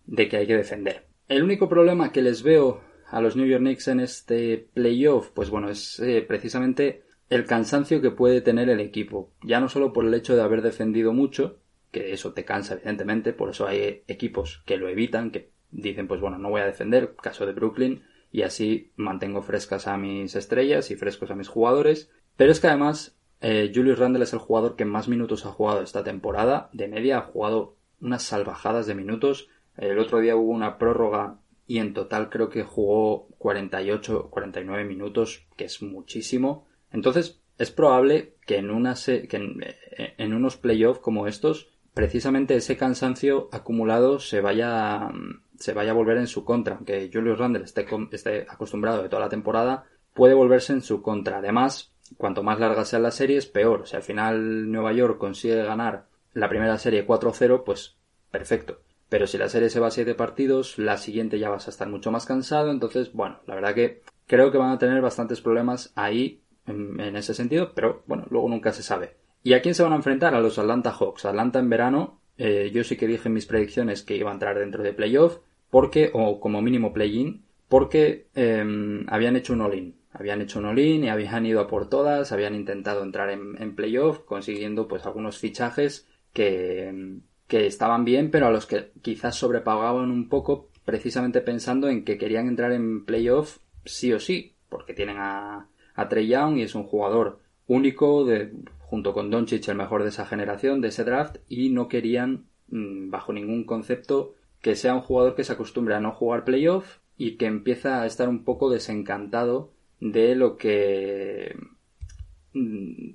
de 0.06 0.30
que 0.30 0.38
hay 0.38 0.48
que 0.48 0.56
defender. 0.56 1.07
El 1.28 1.44
único 1.44 1.68
problema 1.68 2.12
que 2.12 2.22
les 2.22 2.42
veo 2.42 2.82
a 3.10 3.22
los 3.22 3.36
New 3.36 3.46
York 3.46 3.62
Knicks 3.62 3.88
en 3.90 4.00
este 4.00 4.70
playoff, 4.74 5.30
pues 5.32 5.50
bueno, 5.50 5.70
es 5.70 6.00
eh, 6.00 6.24
precisamente 6.28 7.04
el 7.30 7.46
cansancio 7.46 8.02
que 8.02 8.12
puede 8.12 8.42
tener 8.42 8.70
el 8.70 8.80
equipo. 8.80 9.32
Ya 9.44 9.60
no 9.60 9.68
solo 9.68 9.92
por 9.92 10.06
el 10.06 10.14
hecho 10.14 10.36
de 10.36 10.42
haber 10.42 10.62
defendido 10.62 11.14
mucho, 11.14 11.60
que 11.92 12.14
eso 12.14 12.34
te 12.34 12.46
cansa 12.46 12.76
evidentemente, 12.76 13.34
por 13.34 13.50
eso 13.50 13.68
hay 13.68 14.04
equipos 14.08 14.64
que 14.66 14.78
lo 14.78 14.88
evitan, 14.88 15.32
que 15.32 15.52
dicen, 15.72 16.08
pues 16.08 16.22
bueno, 16.22 16.38
no 16.38 16.50
voy 16.50 16.62
a 16.62 16.66
defender, 16.66 17.16
caso 17.16 17.46
de 17.46 17.54
Brooklyn, 17.54 18.04
y 18.32 18.44
así 18.44 18.92
mantengo 18.96 19.42
frescas 19.42 19.88
a 19.88 19.98
mis 19.98 20.36
estrellas 20.36 20.92
y 20.92 20.96
frescos 20.96 21.32
a 21.32 21.36
mis 21.36 21.48
jugadores. 21.48 22.10
Pero 22.36 22.52
es 22.52 22.60
que 22.60 22.68
además 22.68 23.18
eh, 23.42 23.72
Julius 23.74 24.00
Randle 24.00 24.24
es 24.24 24.34
el 24.34 24.40
jugador 24.40 24.76
que 24.76 24.86
más 24.86 25.08
minutos 25.08 25.46
ha 25.46 25.52
jugado 25.52 25.82
esta 25.82 26.04
temporada. 26.04 26.70
De 26.74 26.88
media 26.88 27.20
ha 27.20 27.22
jugado 27.22 27.76
unas 28.00 28.24
salvajadas 28.24 28.88
de 28.88 28.96
minutos. 28.96 29.50
El 29.78 30.00
otro 30.00 30.20
día 30.20 30.36
hubo 30.36 30.52
una 30.52 30.78
prórroga 30.78 31.40
y 31.68 31.80
en 31.80 31.94
total 31.94 32.30
creo 32.30 32.50
que 32.50 32.64
jugó 32.64 33.28
48, 33.38 34.30
49 34.30 34.86
minutos, 34.86 35.46
que 35.56 35.66
es 35.66 35.82
muchísimo. 35.82 36.68
Entonces 36.92 37.42
es 37.58 37.72
probable 37.72 38.36
que 38.46 38.58
en, 38.58 38.70
una 38.70 38.96
que 38.96 39.38
en, 39.38 39.62
eh, 39.62 40.16
unos 40.26 40.58
playoffs 40.58 41.00
como 41.00 41.28
estos 41.28 41.70
precisamente 41.94 42.56
ese 42.56 42.78
cansancio 42.78 43.50
acumulado 43.52 44.20
se 44.20 44.40
vaya, 44.40 45.10
se 45.58 45.74
vaya 45.74 45.92
a 45.92 45.96
volver 45.96 46.18
en 46.18 46.28
su 46.28 46.46
contra. 46.46 46.76
Aunque 46.76 47.10
Julius 47.12 47.40
Randle 47.40 47.64
esté, 47.64 47.86
esté 48.12 48.46
acostumbrado 48.48 49.02
de 49.02 49.10
toda 49.10 49.24
la 49.24 49.30
temporada, 49.30 49.86
puede 50.14 50.36
volverse 50.36 50.74
en 50.74 50.82
su 50.82 51.02
contra. 51.02 51.40
Además, 51.40 51.94
cuanto 52.18 52.44
más 52.44 52.60
largas 52.60 52.90
sean 52.90 53.04
las 53.04 53.16
series, 53.16 53.48
peor. 53.48 53.88
Si 53.88 53.96
al 53.96 54.04
final 54.04 54.72
Nueva 54.72 54.94
York 54.94 55.18
consigue 55.18 55.64
ganar 55.64 56.06
la 56.34 56.50
primera 56.50 56.78
serie 56.78 57.06
4-0, 57.06 57.64
pues 57.64 57.98
perfecto. 58.30 58.80
Pero 59.10 59.26
si 59.26 59.38
la 59.38 59.50
serie 59.50 59.70
se 59.70 59.80
va 59.80 59.88
a 59.88 59.92
7 59.92 60.16
partidos, 60.16 60.78
la 60.78 60.98
siguiente 60.98 61.40
ya 61.40 61.50
vas 61.50 61.68
a 61.68 61.70
estar 61.70 61.88
mucho 61.88 62.12
más 62.12 62.26
cansado. 62.26 62.72
Entonces, 62.72 63.14
bueno, 63.14 63.40
la 63.46 63.56
verdad 63.56 63.74
que 63.74 64.02
creo 64.26 64.52
que 64.52 64.58
van 64.58 64.72
a 64.72 64.80
tener 64.80 65.02
bastantes 65.02 65.42
problemas 65.42 65.94
ahí 65.96 66.42
en, 66.66 67.16
ese 67.16 67.34
sentido, 67.34 67.72
pero 67.74 68.04
bueno, 68.08 68.26
luego 68.30 68.50
nunca 68.50 68.74
se 68.74 68.84
sabe. 68.84 69.16
¿Y 69.42 69.54
a 69.54 69.62
quién 69.62 69.74
se 69.74 69.84
van 69.84 69.94
a 69.94 69.98
enfrentar? 69.98 70.36
A 70.36 70.42
los 70.42 70.60
Atlanta 70.60 70.92
Hawks. 70.92 71.24
Atlanta 71.24 71.60
en 71.60 71.70
verano, 71.70 72.20
eh, 72.38 72.70
yo 72.74 72.84
sí 72.84 72.98
que 72.98 73.08
dije 73.08 73.30
en 73.30 73.34
mis 73.34 73.46
predicciones 73.46 74.04
que 74.04 74.18
iba 74.18 74.30
a 74.30 74.34
entrar 74.34 74.60
dentro 74.60 74.84
de 74.84 74.94
playoff, 74.94 75.38
porque, 75.70 76.12
o 76.14 76.42
como 76.42 76.62
mínimo 76.62 76.92
play-in, 76.92 77.46
porque 77.70 78.28
em, 78.36 79.06
habían 79.08 79.38
hecho 79.38 79.54
un 79.54 79.62
all-in. 79.62 79.96
Habían 80.12 80.42
hecho 80.42 80.60
un 80.60 80.66
all-in 80.66 81.06
y 81.06 81.10
habían 81.10 81.46
ido 81.46 81.62
a 81.62 81.68
por 81.68 81.88
todas, 81.90 82.34
habían 82.34 82.56
intentado 82.56 83.04
entrar 83.04 83.30
en, 83.30 83.62
en 83.62 83.76
playoff, 83.76 84.20
consiguiendo 84.20 84.90
pues 84.90 85.06
algunos 85.06 85.38
fichajes 85.38 86.10
que, 86.34 87.22
que 87.48 87.66
estaban 87.66 88.06
bien, 88.06 88.30
pero 88.32 88.48
a 88.48 88.52
los 88.52 88.66
que 88.66 88.92
quizás 89.02 89.36
sobrepagaban 89.36 90.12
un 90.12 90.30
poco, 90.30 90.70
precisamente 90.86 91.42
pensando 91.42 91.90
en 91.90 92.04
que 92.04 92.18
querían 92.18 92.48
entrar 92.48 92.72
en 92.72 93.06
playoff 93.06 93.60
sí 93.86 94.14
o 94.14 94.20
sí, 94.20 94.54
porque 94.70 94.94
tienen 94.94 95.18
a, 95.18 95.68
a 95.96 96.10
Trey 96.10 96.28
Young 96.28 96.58
y 96.58 96.64
es 96.64 96.76
un 96.76 96.84
jugador 96.84 97.40
único 97.68 98.26
de 98.26 98.52
junto 98.80 99.14
con 99.14 99.30
Doncic 99.30 99.68
el 99.68 99.76
mejor 99.76 100.04
de 100.04 100.10
esa 100.10 100.26
generación, 100.26 100.80
de 100.80 100.90
ese 100.90 101.04
draft, 101.04 101.38
y 101.50 101.70
no 101.70 101.90
querían, 101.90 102.46
mm, 102.70 103.10
bajo 103.10 103.34
ningún 103.34 103.66
concepto, 103.66 104.34
que 104.62 104.76
sea 104.76 104.96
un 104.96 105.02
jugador 105.02 105.36
que 105.36 105.44
se 105.44 105.54
acostumbre 105.54 105.96
a 105.96 106.00
no 106.00 106.14
jugar 106.14 106.46
playoff 106.46 107.00
y 107.18 107.36
que 107.36 107.46
empieza 107.46 108.02
a 108.02 108.06
estar 108.06 108.30
un 108.30 108.44
poco 108.44 108.70
desencantado 108.70 109.72
de 110.00 110.36
lo 110.36 110.58
que 110.58 111.56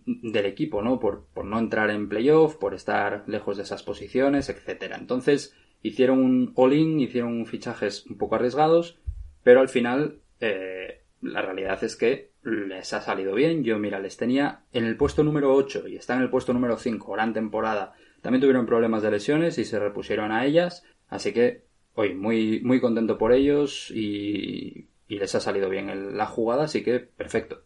del 0.07 0.47
equipo, 0.47 0.83
¿no? 0.83 0.99
Por, 0.99 1.25
por 1.35 1.45
no 1.45 1.59
entrar 1.59 1.91
en 1.91 2.09
playoff, 2.09 2.57
por 2.57 2.75
estar 2.75 3.25
lejos 3.27 3.57
de 3.57 3.65
esas 3.65 3.83
posiciones, 3.83 4.49
etcétera. 4.49 4.97
Entonces 4.97 5.55
hicieron 5.83 6.19
un 6.19 6.53
all-in, 6.55 7.01
hicieron 7.01 7.45
fichajes 7.47 8.07
un 8.07 8.17
poco 8.19 8.37
arriesgados, 8.37 8.99
pero 9.43 9.61
al 9.61 9.69
final 9.69 10.21
eh, 10.41 11.03
la 11.21 11.43
realidad 11.43 11.83
es 11.83 11.97
que 11.97 12.31
les 12.43 12.93
ha 12.93 13.01
salido 13.01 13.35
bien. 13.35 13.65
Yo, 13.65 13.79
mira, 13.79 13.99
les 13.99 14.17
tenía 14.17 14.63
en 14.73 14.85
el 14.85 14.97
puesto 14.97 15.23
número 15.25 15.55
8 15.55 15.89
y 15.89 15.97
está 15.97 16.15
en 16.15 16.23
el 16.23 16.31
puesto 16.31 16.53
número 16.53 16.77
5, 16.77 17.13
gran 17.13 17.33
temporada. 17.33 17.95
También 18.21 18.41
tuvieron 18.41 18.67
problemas 18.67 19.03
de 19.03 19.11
lesiones 19.11 19.59
y 19.59 19.65
se 19.65 19.79
repusieron 19.79 20.33
a 20.33 20.45
ellas. 20.45 20.85
Así 21.09 21.33
que, 21.33 21.65
hoy 21.95 22.15
muy, 22.15 22.61
muy 22.63 22.81
contento 22.81 23.19
por 23.19 23.33
ellos 23.33 23.91
y 23.91 24.89
les 25.09 25.35
ha 25.35 25.41
salido 25.41 25.69
bien 25.69 26.17
la 26.17 26.27
jugada, 26.27 26.65
así 26.65 26.83
que 26.83 27.01
perfecto. 27.01 27.63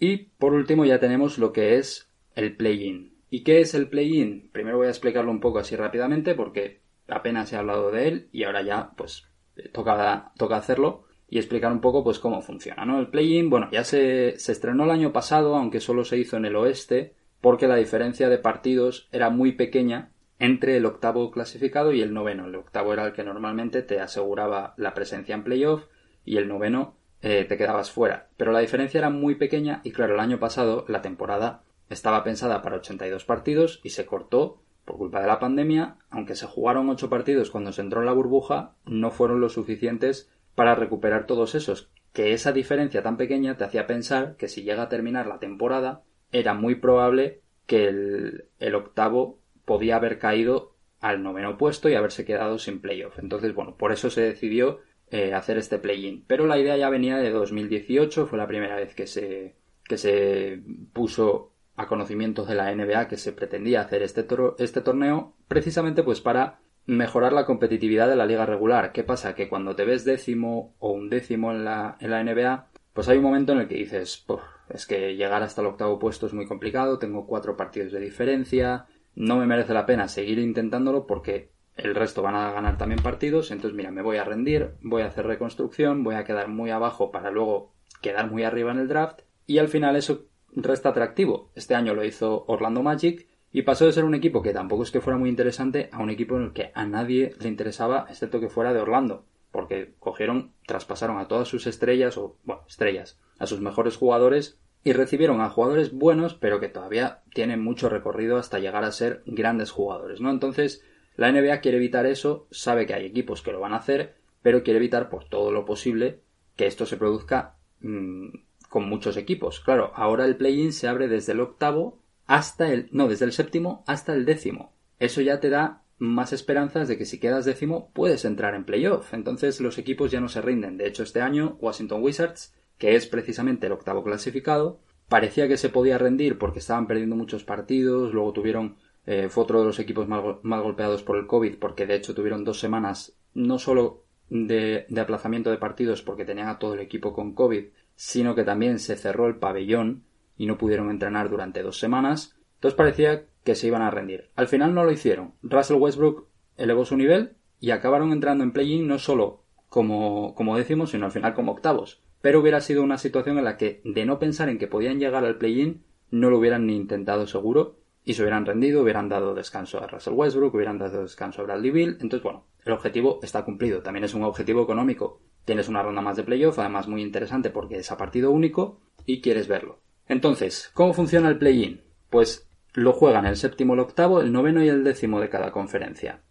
Y 0.00 0.16
por 0.38 0.54
último 0.54 0.84
ya 0.84 0.98
tenemos 0.98 1.38
lo 1.38 1.52
que 1.52 1.76
es 1.76 2.10
el 2.34 2.56
play-in. 2.56 3.14
¿Y 3.28 3.44
qué 3.44 3.60
es 3.60 3.74
el 3.74 3.88
play-in? 3.88 4.48
Primero 4.50 4.78
voy 4.78 4.86
a 4.86 4.90
explicarlo 4.90 5.30
un 5.30 5.40
poco 5.40 5.58
así 5.58 5.76
rápidamente 5.76 6.34
porque 6.34 6.80
apenas 7.06 7.52
he 7.52 7.56
hablado 7.56 7.92
de 7.92 8.08
él 8.08 8.28
y 8.32 8.44
ahora 8.44 8.62
ya 8.62 8.92
pues 8.96 9.28
toca, 9.72 10.32
toca 10.36 10.56
hacerlo 10.56 11.04
y 11.28 11.38
explicar 11.38 11.70
un 11.70 11.80
poco 11.80 12.02
pues 12.02 12.18
cómo 12.18 12.40
funciona, 12.40 12.84
¿no? 12.84 12.98
El 12.98 13.08
play-in, 13.08 13.50
bueno, 13.50 13.68
ya 13.70 13.84
se, 13.84 14.38
se 14.38 14.52
estrenó 14.52 14.84
el 14.84 14.90
año 14.90 15.12
pasado, 15.12 15.54
aunque 15.54 15.80
solo 15.80 16.04
se 16.04 16.16
hizo 16.16 16.36
en 16.36 16.46
el 16.46 16.56
oeste, 16.56 17.14
porque 17.40 17.68
la 17.68 17.76
diferencia 17.76 18.28
de 18.28 18.38
partidos 18.38 19.08
era 19.12 19.30
muy 19.30 19.52
pequeña 19.52 20.10
entre 20.40 20.78
el 20.78 20.86
octavo 20.86 21.30
clasificado 21.30 21.92
y 21.92 22.00
el 22.00 22.14
noveno. 22.14 22.46
El 22.46 22.56
octavo 22.56 22.94
era 22.94 23.06
el 23.06 23.12
que 23.12 23.22
normalmente 23.22 23.82
te 23.82 24.00
aseguraba 24.00 24.74
la 24.76 24.94
presencia 24.94 25.34
en 25.34 25.44
playoff 25.44 25.84
y 26.24 26.38
el 26.38 26.48
noveno 26.48 26.96
eh, 27.22 27.44
te 27.44 27.56
quedabas 27.56 27.90
fuera. 27.90 28.28
Pero 28.36 28.52
la 28.52 28.60
diferencia 28.60 28.98
era 28.98 29.10
muy 29.10 29.34
pequeña 29.34 29.80
y 29.84 29.92
claro, 29.92 30.14
el 30.14 30.20
año 30.20 30.38
pasado 30.38 30.84
la 30.88 31.02
temporada 31.02 31.62
estaba 31.88 32.24
pensada 32.24 32.62
para 32.62 32.76
82 32.76 33.24
partidos 33.24 33.80
y 33.82 33.90
se 33.90 34.06
cortó 34.06 34.62
por 34.84 34.96
culpa 34.96 35.20
de 35.20 35.26
la 35.26 35.38
pandemia, 35.38 35.96
aunque 36.08 36.34
se 36.34 36.46
jugaron 36.46 36.88
8 36.88 37.10
partidos 37.10 37.50
cuando 37.50 37.72
se 37.72 37.82
entró 37.82 38.00
en 38.00 38.06
la 38.06 38.12
burbuja, 38.12 38.74
no 38.86 39.10
fueron 39.10 39.40
lo 39.40 39.48
suficientes 39.48 40.30
para 40.54 40.74
recuperar 40.74 41.26
todos 41.26 41.54
esos, 41.54 41.90
que 42.12 42.32
esa 42.32 42.52
diferencia 42.52 43.02
tan 43.02 43.16
pequeña 43.16 43.56
te 43.56 43.64
hacía 43.64 43.86
pensar 43.86 44.36
que 44.36 44.48
si 44.48 44.62
llega 44.62 44.84
a 44.84 44.88
terminar 44.88 45.26
la 45.26 45.38
temporada 45.38 46.02
era 46.32 46.54
muy 46.54 46.76
probable 46.76 47.42
que 47.66 47.86
el, 47.86 48.44
el 48.58 48.74
octavo 48.74 49.38
podía 49.64 49.96
haber 49.96 50.18
caído 50.18 50.74
al 51.00 51.22
noveno 51.22 51.56
puesto 51.56 51.88
y 51.88 51.94
haberse 51.94 52.24
quedado 52.24 52.58
sin 52.58 52.80
playoff. 52.80 53.18
Entonces, 53.18 53.54
bueno, 53.54 53.76
por 53.76 53.92
eso 53.92 54.10
se 54.10 54.22
decidió 54.22 54.80
eh, 55.10 55.34
hacer 55.34 55.58
este 55.58 55.78
play-in. 55.78 56.24
Pero 56.26 56.46
la 56.46 56.58
idea 56.58 56.76
ya 56.76 56.88
venía 56.88 57.18
de 57.18 57.30
2018, 57.30 58.26
fue 58.26 58.38
la 58.38 58.46
primera 58.46 58.76
vez 58.76 58.94
que 58.94 59.06
se, 59.06 59.56
que 59.84 59.98
se 59.98 60.62
puso 60.92 61.52
a 61.76 61.86
conocimientos 61.86 62.46
de 62.46 62.54
la 62.54 62.74
NBA 62.74 63.08
que 63.08 63.16
se 63.16 63.32
pretendía 63.32 63.80
hacer 63.80 64.02
este, 64.02 64.26
este 64.58 64.80
torneo, 64.82 65.34
precisamente 65.48 66.02
pues 66.02 66.20
para 66.20 66.60
mejorar 66.86 67.32
la 67.32 67.46
competitividad 67.46 68.08
de 68.08 68.16
la 68.16 68.26
liga 68.26 68.44
regular. 68.46 68.92
¿Qué 68.92 69.02
pasa? 69.02 69.34
Que 69.34 69.48
cuando 69.48 69.74
te 69.76 69.84
ves 69.84 70.04
décimo 70.04 70.74
o 70.78 70.92
un 70.92 71.08
décimo 71.08 71.52
en 71.52 71.64
la, 71.64 71.96
en 72.00 72.10
la 72.10 72.22
NBA, 72.22 72.68
pues 72.92 73.08
hay 73.08 73.18
un 73.18 73.24
momento 73.24 73.52
en 73.52 73.60
el 73.60 73.68
que 73.68 73.76
dices, 73.76 74.26
es 74.68 74.86
que 74.86 75.16
llegar 75.16 75.42
hasta 75.42 75.60
el 75.60 75.68
octavo 75.68 75.98
puesto 75.98 76.26
es 76.26 76.34
muy 76.34 76.46
complicado, 76.46 76.98
tengo 76.98 77.26
cuatro 77.26 77.56
partidos 77.56 77.92
de 77.92 78.00
diferencia, 78.00 78.86
no 79.14 79.36
me 79.36 79.46
merece 79.46 79.72
la 79.72 79.86
pena 79.86 80.08
seguir 80.08 80.38
intentándolo 80.38 81.06
porque 81.06 81.50
el 81.76 81.94
resto 81.94 82.22
van 82.22 82.34
a 82.34 82.52
ganar 82.52 82.78
también 82.78 83.02
partidos, 83.02 83.50
entonces 83.50 83.76
mira, 83.76 83.90
me 83.90 84.02
voy 84.02 84.18
a 84.18 84.24
rendir, 84.24 84.74
voy 84.82 85.02
a 85.02 85.06
hacer 85.06 85.26
reconstrucción, 85.26 86.04
voy 86.04 86.14
a 86.14 86.24
quedar 86.24 86.48
muy 86.48 86.70
abajo 86.70 87.10
para 87.10 87.30
luego 87.30 87.72
quedar 88.02 88.30
muy 88.30 88.44
arriba 88.44 88.72
en 88.72 88.78
el 88.78 88.88
draft 88.88 89.20
y 89.46 89.58
al 89.58 89.68
final 89.68 89.96
eso 89.96 90.26
resta 90.54 90.90
atractivo. 90.90 91.50
Este 91.54 91.74
año 91.74 91.94
lo 91.94 92.04
hizo 92.04 92.44
Orlando 92.46 92.82
Magic 92.82 93.28
y 93.52 93.62
pasó 93.62 93.86
de 93.86 93.92
ser 93.92 94.04
un 94.04 94.14
equipo 94.14 94.42
que 94.42 94.52
tampoco 94.52 94.82
es 94.82 94.90
que 94.90 95.00
fuera 95.00 95.18
muy 95.18 95.28
interesante 95.28 95.88
a 95.92 95.98
un 96.00 96.10
equipo 96.10 96.36
en 96.36 96.44
el 96.44 96.52
que 96.52 96.70
a 96.74 96.86
nadie 96.86 97.34
le 97.40 97.48
interesaba 97.48 98.06
excepto 98.08 98.40
que 98.40 98.48
fuera 98.48 98.72
de 98.72 98.80
Orlando, 98.80 99.24
porque 99.50 99.94
cogieron, 99.98 100.52
traspasaron 100.66 101.18
a 101.18 101.28
todas 101.28 101.48
sus 101.48 101.66
estrellas 101.66 102.16
o 102.16 102.36
bueno, 102.44 102.62
estrellas, 102.68 103.18
a 103.38 103.46
sus 103.46 103.60
mejores 103.60 103.96
jugadores 103.96 104.60
y 104.82 104.92
recibieron 104.92 105.40
a 105.40 105.50
jugadores 105.50 105.92
buenos, 105.92 106.34
pero 106.34 106.60
que 106.60 106.68
todavía 106.68 107.22
tienen 107.34 107.62
mucho 107.62 107.88
recorrido 107.88 108.38
hasta 108.38 108.58
llegar 108.58 108.84
a 108.84 108.92
ser 108.92 109.22
grandes 109.26 109.70
jugadores, 109.70 110.20
¿no? 110.20 110.30
Entonces, 110.30 110.82
la 111.16 111.30
NBA 111.32 111.60
quiere 111.60 111.76
evitar 111.76 112.06
eso, 112.06 112.46
sabe 112.50 112.86
que 112.86 112.94
hay 112.94 113.06
equipos 113.06 113.42
que 113.42 113.52
lo 113.52 113.60
van 113.60 113.72
a 113.72 113.78
hacer, 113.78 114.16
pero 114.42 114.62
quiere 114.62 114.78
evitar 114.78 115.10
por 115.10 115.28
todo 115.28 115.52
lo 115.52 115.64
posible 115.64 116.20
que 116.56 116.66
esto 116.66 116.86
se 116.86 116.96
produzca 116.96 117.56
mm, 117.80 118.28
con 118.68 118.88
muchos 118.88 119.16
equipos. 119.16 119.60
Claro, 119.60 119.92
ahora 119.94 120.24
el 120.24 120.36
play-in 120.36 120.72
se 120.72 120.88
abre 120.88 121.08
desde 121.08 121.32
el 121.32 121.40
octavo 121.40 122.00
hasta 122.26 122.72
el. 122.72 122.88
no, 122.92 123.08
desde 123.08 123.24
el 123.24 123.32
séptimo 123.32 123.84
hasta 123.86 124.14
el 124.14 124.24
décimo. 124.24 124.72
Eso 124.98 125.20
ya 125.20 125.40
te 125.40 125.50
da 125.50 125.82
más 125.98 126.32
esperanzas 126.32 126.88
de 126.88 126.96
que 126.96 127.04
si 127.04 127.18
quedas 127.18 127.44
décimo 127.44 127.90
puedes 127.92 128.24
entrar 128.24 128.54
en 128.54 128.64
playoff. 128.64 129.12
Entonces 129.12 129.60
los 129.60 129.78
equipos 129.78 130.10
ya 130.10 130.20
no 130.20 130.28
se 130.28 130.40
rinden. 130.40 130.76
De 130.76 130.86
hecho, 130.86 131.02
este 131.02 131.20
año 131.20 131.58
Washington 131.60 132.02
Wizards, 132.02 132.54
que 132.78 132.94
es 132.94 133.06
precisamente 133.06 133.66
el 133.66 133.72
octavo 133.72 134.02
clasificado, 134.02 134.80
parecía 135.08 135.48
que 135.48 135.56
se 135.56 135.68
podía 135.68 135.98
rendir 135.98 136.38
porque 136.38 136.60
estaban 136.60 136.86
perdiendo 136.86 137.16
muchos 137.16 137.44
partidos, 137.44 138.14
luego 138.14 138.32
tuvieron 138.32 138.76
eh, 139.12 139.28
fue 139.28 139.42
otro 139.42 139.58
de 139.58 139.66
los 139.66 139.80
equipos 139.80 140.06
más, 140.06 140.62
golpeados 140.62 141.02
por 141.02 141.16
el 141.16 141.26
COVID 141.26 141.56
porque 141.58 141.84
de 141.84 141.96
hecho 141.96 142.14
tuvieron 142.14 142.44
dos 142.44 142.60
semanas 142.60 143.18
no 143.34 143.58
solo 143.58 144.04
de, 144.28 144.86
aplazamiento 144.96 145.50
de 145.50 145.58
partidos 145.58 146.00
porque 146.00 146.24
tenían 146.24 146.46
a 146.46 146.60
todo 146.60 146.74
el 146.74 146.80
equipo 146.80 147.12
con 147.12 147.34
COVID, 147.34 147.70
sino 147.96 148.36
que 148.36 148.44
también 148.44 148.78
se 148.78 148.94
cerró 148.94 149.26
el 149.26 149.34
pabellón 149.34 150.04
y 150.36 150.46
no 150.46 150.58
pudieron 150.58 150.90
entrenar 150.90 151.28
durante 151.28 151.64
dos 151.64 151.80
semanas. 151.80 152.36
Entonces 152.54 152.76
parecía 152.76 153.24
que 153.42 153.56
se 153.56 153.66
iban 153.66 153.82
a 153.82 153.90
rendir. 153.90 154.30
Al 154.36 154.46
final 154.46 154.74
no 154.74 154.84
lo 154.84 154.92
hicieron. 154.92 155.34
Russell 155.42 155.80
Westbrook 155.80 156.28
elevó 156.56 156.84
su 156.84 156.96
nivel 156.96 157.32
y 157.58 157.72
acabaron 157.72 158.12
entrando 158.12 158.44
en 158.44 158.52
play-in 158.52 158.86
no 158.86 159.00
solo 159.00 159.42
como, 159.68 160.36
como 160.36 160.56
décimos, 160.56 160.92
sino 160.92 161.06
al 161.06 161.12
final 161.12 161.34
como 161.34 161.50
octavos. 161.50 162.00
Pero 162.22 162.38
hubiera 162.38 162.60
sido 162.60 162.84
una 162.84 162.96
situación 162.96 163.38
en 163.38 163.44
la 163.44 163.56
que, 163.56 163.80
de 163.84 164.06
no 164.06 164.20
pensar 164.20 164.48
en 164.48 164.58
que 164.58 164.68
podían 164.68 165.00
llegar 165.00 165.24
al 165.24 165.38
play-in, 165.38 165.82
no 166.12 166.30
lo 166.30 166.38
hubieran 166.38 166.68
ni 166.68 166.76
intentado 166.76 167.26
seguro 167.26 167.79
y 168.04 168.14
se 168.14 168.22
hubieran 168.22 168.46
rendido, 168.46 168.82
hubieran 168.82 169.08
dado 169.08 169.34
descanso 169.34 169.82
a 169.82 169.86
Russell 169.86 170.14
Westbrook, 170.14 170.54
hubieran 170.54 170.78
dado 170.78 171.02
descanso 171.02 171.42
a 171.42 171.44
Bradley 171.44 171.70
Bill. 171.70 171.98
Entonces, 172.00 172.22
bueno, 172.22 172.46
el 172.64 172.72
objetivo 172.72 173.20
está 173.22 173.44
cumplido. 173.44 173.82
También 173.82 174.04
es 174.04 174.14
un 174.14 174.22
objetivo 174.24 174.62
económico. 174.62 175.20
Tienes 175.44 175.68
una 175.68 175.82
ronda 175.82 176.00
más 176.00 176.16
de 176.16 176.24
playoff, 176.24 176.58
además 176.58 176.88
muy 176.88 177.02
interesante 177.02 177.50
porque 177.50 177.76
es 177.76 177.90
a 177.90 177.96
partido 177.96 178.30
único 178.30 178.80
y 179.06 179.20
quieres 179.20 179.48
verlo. 179.48 179.80
Entonces, 180.08 180.70
¿cómo 180.74 180.92
funciona 180.92 181.28
el 181.28 181.38
play-in? 181.38 181.82
Pues 182.08 182.50
lo 182.74 182.92
juegan 182.92 183.26
el 183.26 183.36
séptimo, 183.36 183.74
el 183.74 183.80
octavo, 183.80 184.20
el 184.20 184.32
noveno 184.32 184.64
y 184.64 184.68
el 184.68 184.84
décimo 184.84 185.20
de 185.20 185.28
cada 185.28 185.52
conferencia. 185.52 186.22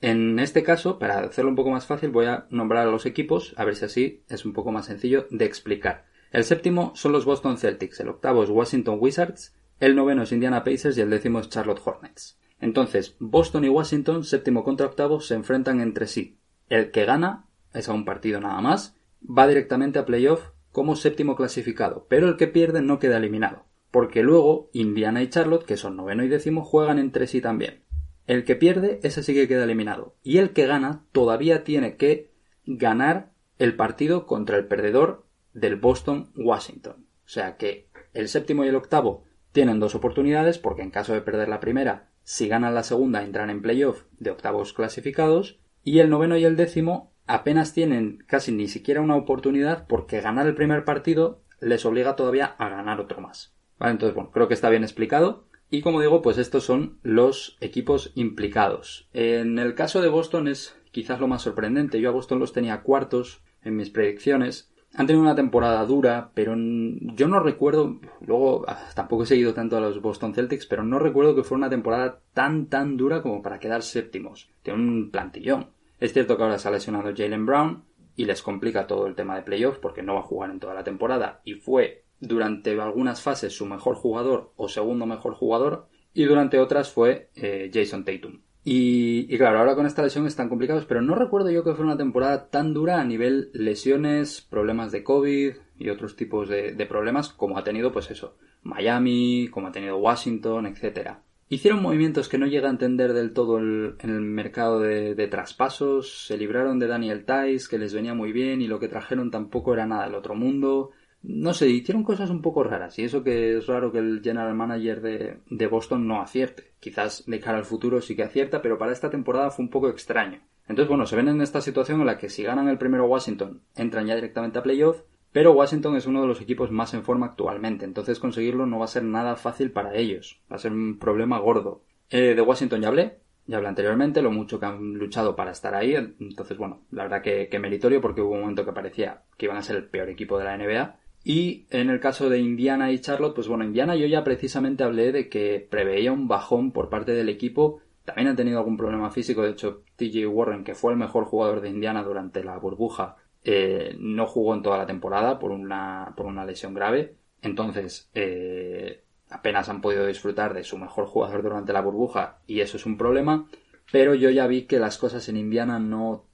En 0.00 0.38
este 0.40 0.64
caso, 0.64 0.98
para 0.98 1.20
hacerlo 1.20 1.50
un 1.50 1.56
poco 1.56 1.70
más 1.70 1.86
fácil, 1.86 2.10
voy 2.10 2.26
a 2.26 2.46
nombrar 2.50 2.88
a 2.88 2.90
los 2.90 3.06
equipos, 3.06 3.54
a 3.56 3.64
ver 3.64 3.76
si 3.76 3.84
así 3.84 4.24
es 4.28 4.44
un 4.44 4.52
poco 4.52 4.72
más 4.72 4.86
sencillo 4.86 5.26
de 5.30 5.44
explicar. 5.44 6.06
El 6.32 6.44
séptimo 6.44 6.92
son 6.96 7.12
los 7.12 7.24
Boston 7.24 7.56
Celtics, 7.56 8.00
el 8.00 8.08
octavo 8.08 8.42
es 8.42 8.50
Washington 8.50 8.96
Wizards, 8.98 9.54
el 9.82 9.96
noveno 9.96 10.22
es 10.22 10.30
Indiana 10.30 10.62
Pacers 10.62 10.96
y 10.96 11.00
el 11.00 11.10
décimo 11.10 11.40
es 11.40 11.48
Charlotte 11.48 11.82
Hornets. 11.84 12.38
Entonces, 12.60 13.16
Boston 13.18 13.64
y 13.64 13.68
Washington, 13.68 14.22
séptimo 14.22 14.62
contra 14.62 14.86
octavo, 14.86 15.20
se 15.20 15.34
enfrentan 15.34 15.80
entre 15.80 16.06
sí. 16.06 16.38
El 16.68 16.92
que 16.92 17.04
gana, 17.04 17.48
es 17.74 17.88
a 17.88 17.92
un 17.92 18.04
partido 18.04 18.40
nada 18.40 18.60
más, 18.60 18.96
va 19.20 19.48
directamente 19.48 19.98
a 19.98 20.06
playoff 20.06 20.50
como 20.70 20.94
séptimo 20.94 21.34
clasificado, 21.34 22.06
pero 22.08 22.28
el 22.28 22.36
que 22.36 22.46
pierde 22.46 22.80
no 22.80 23.00
queda 23.00 23.16
eliminado, 23.16 23.64
porque 23.90 24.22
luego 24.22 24.70
Indiana 24.72 25.20
y 25.20 25.30
Charlotte, 25.30 25.66
que 25.66 25.76
son 25.76 25.96
noveno 25.96 26.22
y 26.22 26.28
décimo, 26.28 26.62
juegan 26.62 27.00
entre 27.00 27.26
sí 27.26 27.40
también. 27.40 27.82
El 28.28 28.44
que 28.44 28.54
pierde, 28.54 29.00
ese 29.02 29.24
sí 29.24 29.34
que 29.34 29.48
queda 29.48 29.64
eliminado, 29.64 30.14
y 30.22 30.38
el 30.38 30.50
que 30.52 30.68
gana 30.68 31.06
todavía 31.10 31.64
tiene 31.64 31.96
que 31.96 32.30
ganar 32.66 33.32
el 33.58 33.74
partido 33.74 34.26
contra 34.26 34.58
el 34.58 34.68
perdedor 34.68 35.26
del 35.54 35.74
Boston 35.74 36.30
Washington. 36.36 37.08
O 37.24 37.28
sea 37.28 37.56
que 37.56 37.88
el 38.14 38.28
séptimo 38.28 38.64
y 38.64 38.68
el 38.68 38.76
octavo 38.76 39.24
tienen 39.52 39.80
dos 39.80 39.94
oportunidades 39.94 40.58
porque 40.58 40.82
en 40.82 40.90
caso 40.90 41.12
de 41.12 41.20
perder 41.20 41.48
la 41.48 41.60
primera, 41.60 42.08
si 42.24 42.48
ganan 42.48 42.74
la 42.74 42.82
segunda 42.82 43.22
entran 43.22 43.50
en 43.50 43.62
playoff 43.62 44.04
de 44.18 44.30
octavos 44.30 44.72
clasificados 44.72 45.58
y 45.84 45.98
el 45.98 46.10
noveno 46.10 46.36
y 46.36 46.44
el 46.44 46.56
décimo 46.56 47.12
apenas 47.26 47.72
tienen 47.72 48.24
casi 48.26 48.52
ni 48.52 48.68
siquiera 48.68 49.00
una 49.00 49.16
oportunidad 49.16 49.86
porque 49.86 50.20
ganar 50.20 50.46
el 50.46 50.54
primer 50.54 50.84
partido 50.84 51.42
les 51.60 51.84
obliga 51.86 52.16
todavía 52.16 52.46
a 52.58 52.68
ganar 52.68 53.00
otro 53.00 53.20
más. 53.20 53.54
¿Vale? 53.78 53.92
Entonces, 53.92 54.14
bueno, 54.14 54.30
creo 54.30 54.48
que 54.48 54.54
está 54.54 54.68
bien 54.68 54.82
explicado. 54.82 55.46
Y 55.70 55.80
como 55.80 56.00
digo, 56.00 56.20
pues 56.20 56.38
estos 56.38 56.64
son 56.64 56.98
los 57.02 57.56
equipos 57.60 58.12
implicados. 58.14 59.08
En 59.12 59.58
el 59.58 59.74
caso 59.74 60.02
de 60.02 60.08
Boston 60.08 60.48
es 60.48 60.76
quizás 60.90 61.18
lo 61.18 61.28
más 61.28 61.42
sorprendente. 61.42 62.00
Yo 62.00 62.10
a 62.10 62.12
Boston 62.12 62.38
los 62.38 62.52
tenía 62.52 62.82
cuartos 62.82 63.42
en 63.62 63.76
mis 63.76 63.90
predicciones 63.90 64.71
han 64.94 65.06
tenido 65.06 65.22
una 65.22 65.34
temporada 65.34 65.84
dura, 65.86 66.30
pero 66.34 66.54
yo 66.54 67.28
no 67.28 67.40
recuerdo, 67.40 67.98
luego 68.20 68.64
ah, 68.68 68.90
tampoco 68.94 69.22
he 69.22 69.26
seguido 69.26 69.54
tanto 69.54 69.76
a 69.76 69.80
los 69.80 70.02
Boston 70.02 70.34
Celtics, 70.34 70.66
pero 70.66 70.84
no 70.84 70.98
recuerdo 70.98 71.34
que 71.34 71.44
fuera 71.44 71.60
una 71.60 71.70
temporada 71.70 72.20
tan 72.34 72.66
tan 72.66 72.96
dura 72.96 73.22
como 73.22 73.42
para 73.42 73.58
quedar 73.58 73.82
séptimos. 73.82 74.50
Tiene 74.62 74.80
un 74.80 75.10
plantillón. 75.10 75.70
Es 75.98 76.12
cierto 76.12 76.36
que 76.36 76.42
ahora 76.42 76.58
se 76.58 76.68
ha 76.68 76.72
lesionado 76.72 77.14
Jalen 77.16 77.46
Brown 77.46 77.84
y 78.16 78.26
les 78.26 78.42
complica 78.42 78.86
todo 78.86 79.06
el 79.06 79.14
tema 79.14 79.36
de 79.36 79.42
playoffs 79.42 79.78
porque 79.78 80.02
no 80.02 80.14
va 80.14 80.20
a 80.20 80.24
jugar 80.24 80.50
en 80.50 80.60
toda 80.60 80.74
la 80.74 80.84
temporada 80.84 81.40
y 81.44 81.54
fue 81.54 82.04
durante 82.20 82.78
algunas 82.78 83.22
fases 83.22 83.56
su 83.56 83.66
mejor 83.66 83.96
jugador 83.96 84.52
o 84.56 84.68
segundo 84.68 85.06
mejor 85.06 85.34
jugador 85.34 85.88
y 86.12 86.24
durante 86.24 86.58
otras 86.58 86.92
fue 86.92 87.30
eh, 87.34 87.70
Jason 87.72 88.04
Tatum. 88.04 88.40
Y, 88.64 89.36
claro, 89.38 89.58
ahora 89.58 89.74
con 89.74 89.86
esta 89.86 90.02
lesión 90.02 90.26
están 90.26 90.48
complicados, 90.48 90.84
pero 90.86 91.02
no 91.02 91.16
recuerdo 91.16 91.50
yo 91.50 91.64
que 91.64 91.74
fue 91.74 91.84
una 91.84 91.96
temporada 91.96 92.48
tan 92.48 92.72
dura 92.72 93.00
a 93.00 93.04
nivel 93.04 93.50
lesiones, 93.54 94.40
problemas 94.40 94.92
de 94.92 95.02
COVID 95.02 95.54
y 95.78 95.88
otros 95.88 96.14
tipos 96.14 96.48
de, 96.48 96.72
de 96.72 96.86
problemas 96.86 97.28
como 97.28 97.58
ha 97.58 97.64
tenido, 97.64 97.90
pues 97.90 98.10
eso, 98.12 98.36
Miami, 98.62 99.48
como 99.50 99.66
ha 99.66 99.72
tenido 99.72 99.96
Washington, 99.98 100.66
etcétera. 100.66 101.22
Hicieron 101.48 101.82
movimientos 101.82 102.30
que 102.30 102.38
no 102.38 102.46
llega 102.46 102.68
a 102.68 102.70
entender 102.70 103.12
del 103.12 103.34
todo 103.34 103.58
el, 103.58 103.96
en 103.98 104.10
el 104.10 104.20
mercado 104.22 104.80
de, 104.80 105.14
de, 105.14 105.28
traspasos, 105.28 106.24
se 106.26 106.38
libraron 106.38 106.78
de 106.78 106.86
Daniel 106.86 107.26
Tice, 107.26 107.68
que 107.68 107.78
les 107.78 107.92
venía 107.92 108.14
muy 108.14 108.32
bien, 108.32 108.62
y 108.62 108.68
lo 108.68 108.78
que 108.78 108.88
trajeron 108.88 109.30
tampoco 109.30 109.74
era 109.74 109.84
nada 109.84 110.04
del 110.04 110.14
otro 110.14 110.34
mundo. 110.34 110.92
No 111.22 111.54
sé, 111.54 111.68
hicieron 111.68 112.02
cosas 112.02 112.30
un 112.30 112.42
poco 112.42 112.64
raras, 112.64 112.98
y 112.98 113.04
eso 113.04 113.22
que 113.22 113.56
es 113.56 113.66
raro 113.66 113.92
que 113.92 113.98
el 113.98 114.20
general 114.22 114.54
manager 114.54 115.00
de, 115.00 115.38
de 115.48 115.66
Boston 115.68 116.06
no 116.08 116.20
acierte. 116.20 116.72
Quizás 116.80 117.24
de 117.26 117.38
cara 117.38 117.58
al 117.58 117.64
futuro 117.64 118.00
sí 118.00 118.16
que 118.16 118.24
acierta, 118.24 118.60
pero 118.60 118.76
para 118.76 118.92
esta 118.92 119.10
temporada 119.10 119.50
fue 119.50 119.64
un 119.64 119.70
poco 119.70 119.88
extraño. 119.88 120.40
Entonces, 120.68 120.88
bueno, 120.88 121.06
se 121.06 121.16
ven 121.16 121.28
en 121.28 121.40
esta 121.40 121.60
situación 121.60 122.00
en 122.00 122.06
la 122.06 122.18
que 122.18 122.28
si 122.28 122.42
ganan 122.42 122.68
el 122.68 122.78
primero 122.78 123.06
Washington, 123.06 123.62
entran 123.76 124.06
ya 124.06 124.14
directamente 124.14 124.58
a 124.58 124.62
playoff, 124.62 125.02
pero 125.32 125.52
Washington 125.52 125.96
es 125.96 126.06
uno 126.06 126.20
de 126.20 126.26
los 126.26 126.40
equipos 126.40 126.70
más 126.70 126.92
en 126.92 127.04
forma 127.04 127.26
actualmente, 127.26 127.84
entonces 127.86 128.18
conseguirlo 128.18 128.66
no 128.66 128.78
va 128.78 128.84
a 128.84 128.88
ser 128.88 129.02
nada 129.02 129.34
fácil 129.36 129.70
para 129.70 129.94
ellos. 129.94 130.40
Va 130.50 130.56
a 130.56 130.58
ser 130.58 130.72
un 130.72 130.98
problema 130.98 131.38
gordo. 131.38 131.82
Eh, 132.10 132.34
de 132.34 132.42
Washington 132.42 132.82
ya 132.82 132.88
hablé, 132.88 133.18
ya 133.46 133.56
hablé 133.56 133.68
anteriormente, 133.68 134.20
lo 134.20 134.30
mucho 134.30 134.60
que 134.60 134.66
han 134.66 134.94
luchado 134.94 135.34
para 135.34 135.52
estar 135.52 135.74
ahí. 135.74 135.94
Entonces, 135.94 136.58
bueno, 136.58 136.82
la 136.90 137.04
verdad 137.04 137.22
que, 137.22 137.48
que 137.48 137.58
meritorio 137.58 138.00
porque 138.00 138.20
hubo 138.20 138.34
un 138.34 138.40
momento 138.40 138.64
que 138.64 138.72
parecía 138.72 139.22
que 139.38 139.46
iban 139.46 139.56
a 139.56 139.62
ser 139.62 139.76
el 139.76 139.88
peor 139.88 140.10
equipo 140.10 140.38
de 140.38 140.44
la 140.44 140.56
NBA. 140.56 140.96
Y 141.24 141.66
en 141.70 141.90
el 141.90 142.00
caso 142.00 142.28
de 142.28 142.40
Indiana 142.40 142.90
y 142.90 142.98
Charlotte, 142.98 143.34
pues 143.34 143.48
bueno, 143.48 143.64
Indiana 143.64 143.94
yo 143.94 144.06
ya 144.06 144.24
precisamente 144.24 144.82
hablé 144.82 145.12
de 145.12 145.28
que 145.28 145.66
preveía 145.70 146.12
un 146.12 146.26
bajón 146.26 146.72
por 146.72 146.88
parte 146.88 147.12
del 147.12 147.28
equipo. 147.28 147.80
También 148.04 148.28
han 148.28 148.36
tenido 148.36 148.58
algún 148.58 148.76
problema 148.76 149.10
físico. 149.10 149.42
De 149.42 149.50
hecho, 149.50 149.84
TJ 149.96 150.26
Warren, 150.26 150.64
que 150.64 150.74
fue 150.74 150.92
el 150.92 150.98
mejor 150.98 151.24
jugador 151.24 151.60
de 151.60 151.68
Indiana 151.68 152.02
durante 152.02 152.42
la 152.42 152.58
burbuja, 152.58 153.16
eh, 153.44 153.96
no 153.98 154.26
jugó 154.26 154.54
en 154.54 154.62
toda 154.62 154.78
la 154.78 154.86
temporada 154.86 155.38
por 155.38 155.52
una, 155.52 156.12
por 156.16 156.26
una 156.26 156.44
lesión 156.44 156.74
grave. 156.74 157.14
Entonces, 157.40 158.10
eh, 158.14 159.04
apenas 159.30 159.68
han 159.68 159.80
podido 159.80 160.06
disfrutar 160.06 160.54
de 160.54 160.64
su 160.64 160.76
mejor 160.76 161.06
jugador 161.06 161.42
durante 161.42 161.72
la 161.72 161.80
burbuja 161.80 162.38
y 162.46 162.60
eso 162.60 162.76
es 162.76 162.86
un 162.86 162.96
problema. 162.96 163.48
Pero 163.90 164.14
yo 164.14 164.30
ya 164.30 164.46
vi 164.46 164.62
que 164.62 164.78
las 164.78 164.98
cosas 164.98 165.28
en 165.28 165.36
Indiana 165.36 165.78
no, 165.78 166.24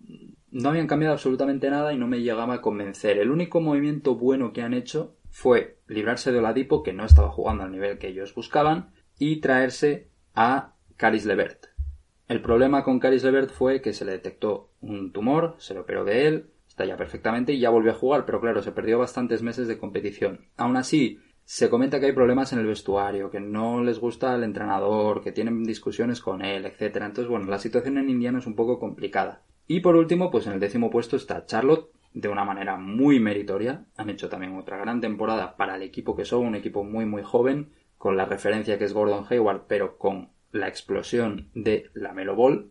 no 0.51 0.71
habían 0.71 0.87
cambiado 0.87 1.15
absolutamente 1.15 1.71
nada 1.71 1.93
y 1.93 1.99
no 1.99 2.07
me 2.07 2.21
llegaba 2.21 2.55
a 2.55 2.61
convencer. 2.61 3.19
El 3.19 3.31
único 3.31 3.61
movimiento 3.61 4.15
bueno 4.15 4.53
que 4.53 4.63
han 4.63 4.75
hecho 4.75 5.17
fue 5.31 5.79
librarse 5.87 6.33
de 6.33 6.39
Oladipo, 6.39 6.83
que 6.83 6.93
no 6.93 7.05
estaba 7.05 7.31
jugando 7.31 7.65
al 7.65 7.73
nivel 7.73 7.99
que 7.99 8.09
ellos 8.09 8.35
buscaban, 8.35 8.91
y 9.19 9.41
traerse 9.41 10.09
a 10.35 10.75
Caris 10.97 11.27
Levert. 11.27 11.67
El 12.29 12.43
problema 12.43 12.85
con 12.85 12.99
Caris 12.99 13.25
Levert 13.25 13.51
fue 13.51 13.81
que 13.81 13.93
se 13.93 14.05
le 14.05 14.13
detectó 14.13 14.71
un 14.81 15.13
tumor, 15.13 15.57
se 15.59 15.75
lo 15.75 15.81
operó 15.81 16.05
de 16.05 16.27
él, 16.27 16.51
está 16.69 16.85
ya 16.85 16.97
perfectamente 16.97 17.53
y 17.53 17.59
ya 17.59 17.71
volvió 17.71 17.93
a 17.93 17.97
jugar, 17.97 18.25
pero 18.27 18.41
claro, 18.41 18.63
se 18.63 18.73
perdió 18.73 18.99
bastantes 18.99 19.43
meses 19.43 19.67
de 19.67 19.79
competición. 19.79 20.47
Aún 20.57 20.77
así, 20.77 21.19
se 21.45 21.71
comenta 21.71 21.99
que 21.99 22.07
hay 22.07 22.13
problemas 22.13 22.53
en 22.53 22.59
el 22.59 22.67
vestuario, 22.67 23.31
que 23.31 23.41
no 23.41 23.83
les 23.83 23.99
gusta 23.99 24.35
el 24.35 24.45
entrenador, 24.45 25.23
que 25.23 25.33
tienen 25.33 25.65
discusiones 25.65 26.21
con 26.21 26.45
él, 26.45 26.67
etc. 26.67 26.97
Entonces, 26.97 27.27
bueno, 27.27 27.47
la 27.47 27.59
situación 27.59 27.97
en 27.97 28.11
Indiana 28.11 28.39
es 28.39 28.47
un 28.47 28.55
poco 28.55 28.79
complicada. 28.79 29.43
Y 29.69 29.81
por 29.81 29.97
último, 29.97 30.31
pues 30.31 30.47
en 30.47 30.55
el 30.55 30.61
décimo 30.61 30.91
puesto 30.91 31.15
está 31.17 31.45
Charlotte, 31.45 31.91
de 32.15 32.29
una 32.29 32.45
manera 32.45 32.77
muy 32.77 33.21
meritoria. 33.21 33.85
Han 33.97 34.11
hecho 34.11 34.29
también 34.29 34.57
otra 34.57 34.79
gran 34.79 35.01
temporada 35.01 35.57
para 35.57 35.77
el 35.77 35.83
equipo 35.83 36.17
que 36.17 36.25
son, 36.25 36.47
un 36.47 36.55
equipo 36.55 36.83
muy 36.83 37.05
muy 37.05 37.23
joven, 37.23 37.71
con 37.99 38.17
la 38.17 38.25
referencia 38.25 38.79
que 38.79 38.85
es 38.85 38.95
Gordon 38.95 39.27
Hayward, 39.29 39.67
pero 39.69 39.99
con 39.99 40.31
la 40.53 40.69
explosión 40.69 41.51
de 41.55 41.91
la 41.93 42.15
Melo 42.15 42.35
Ball. 42.35 42.71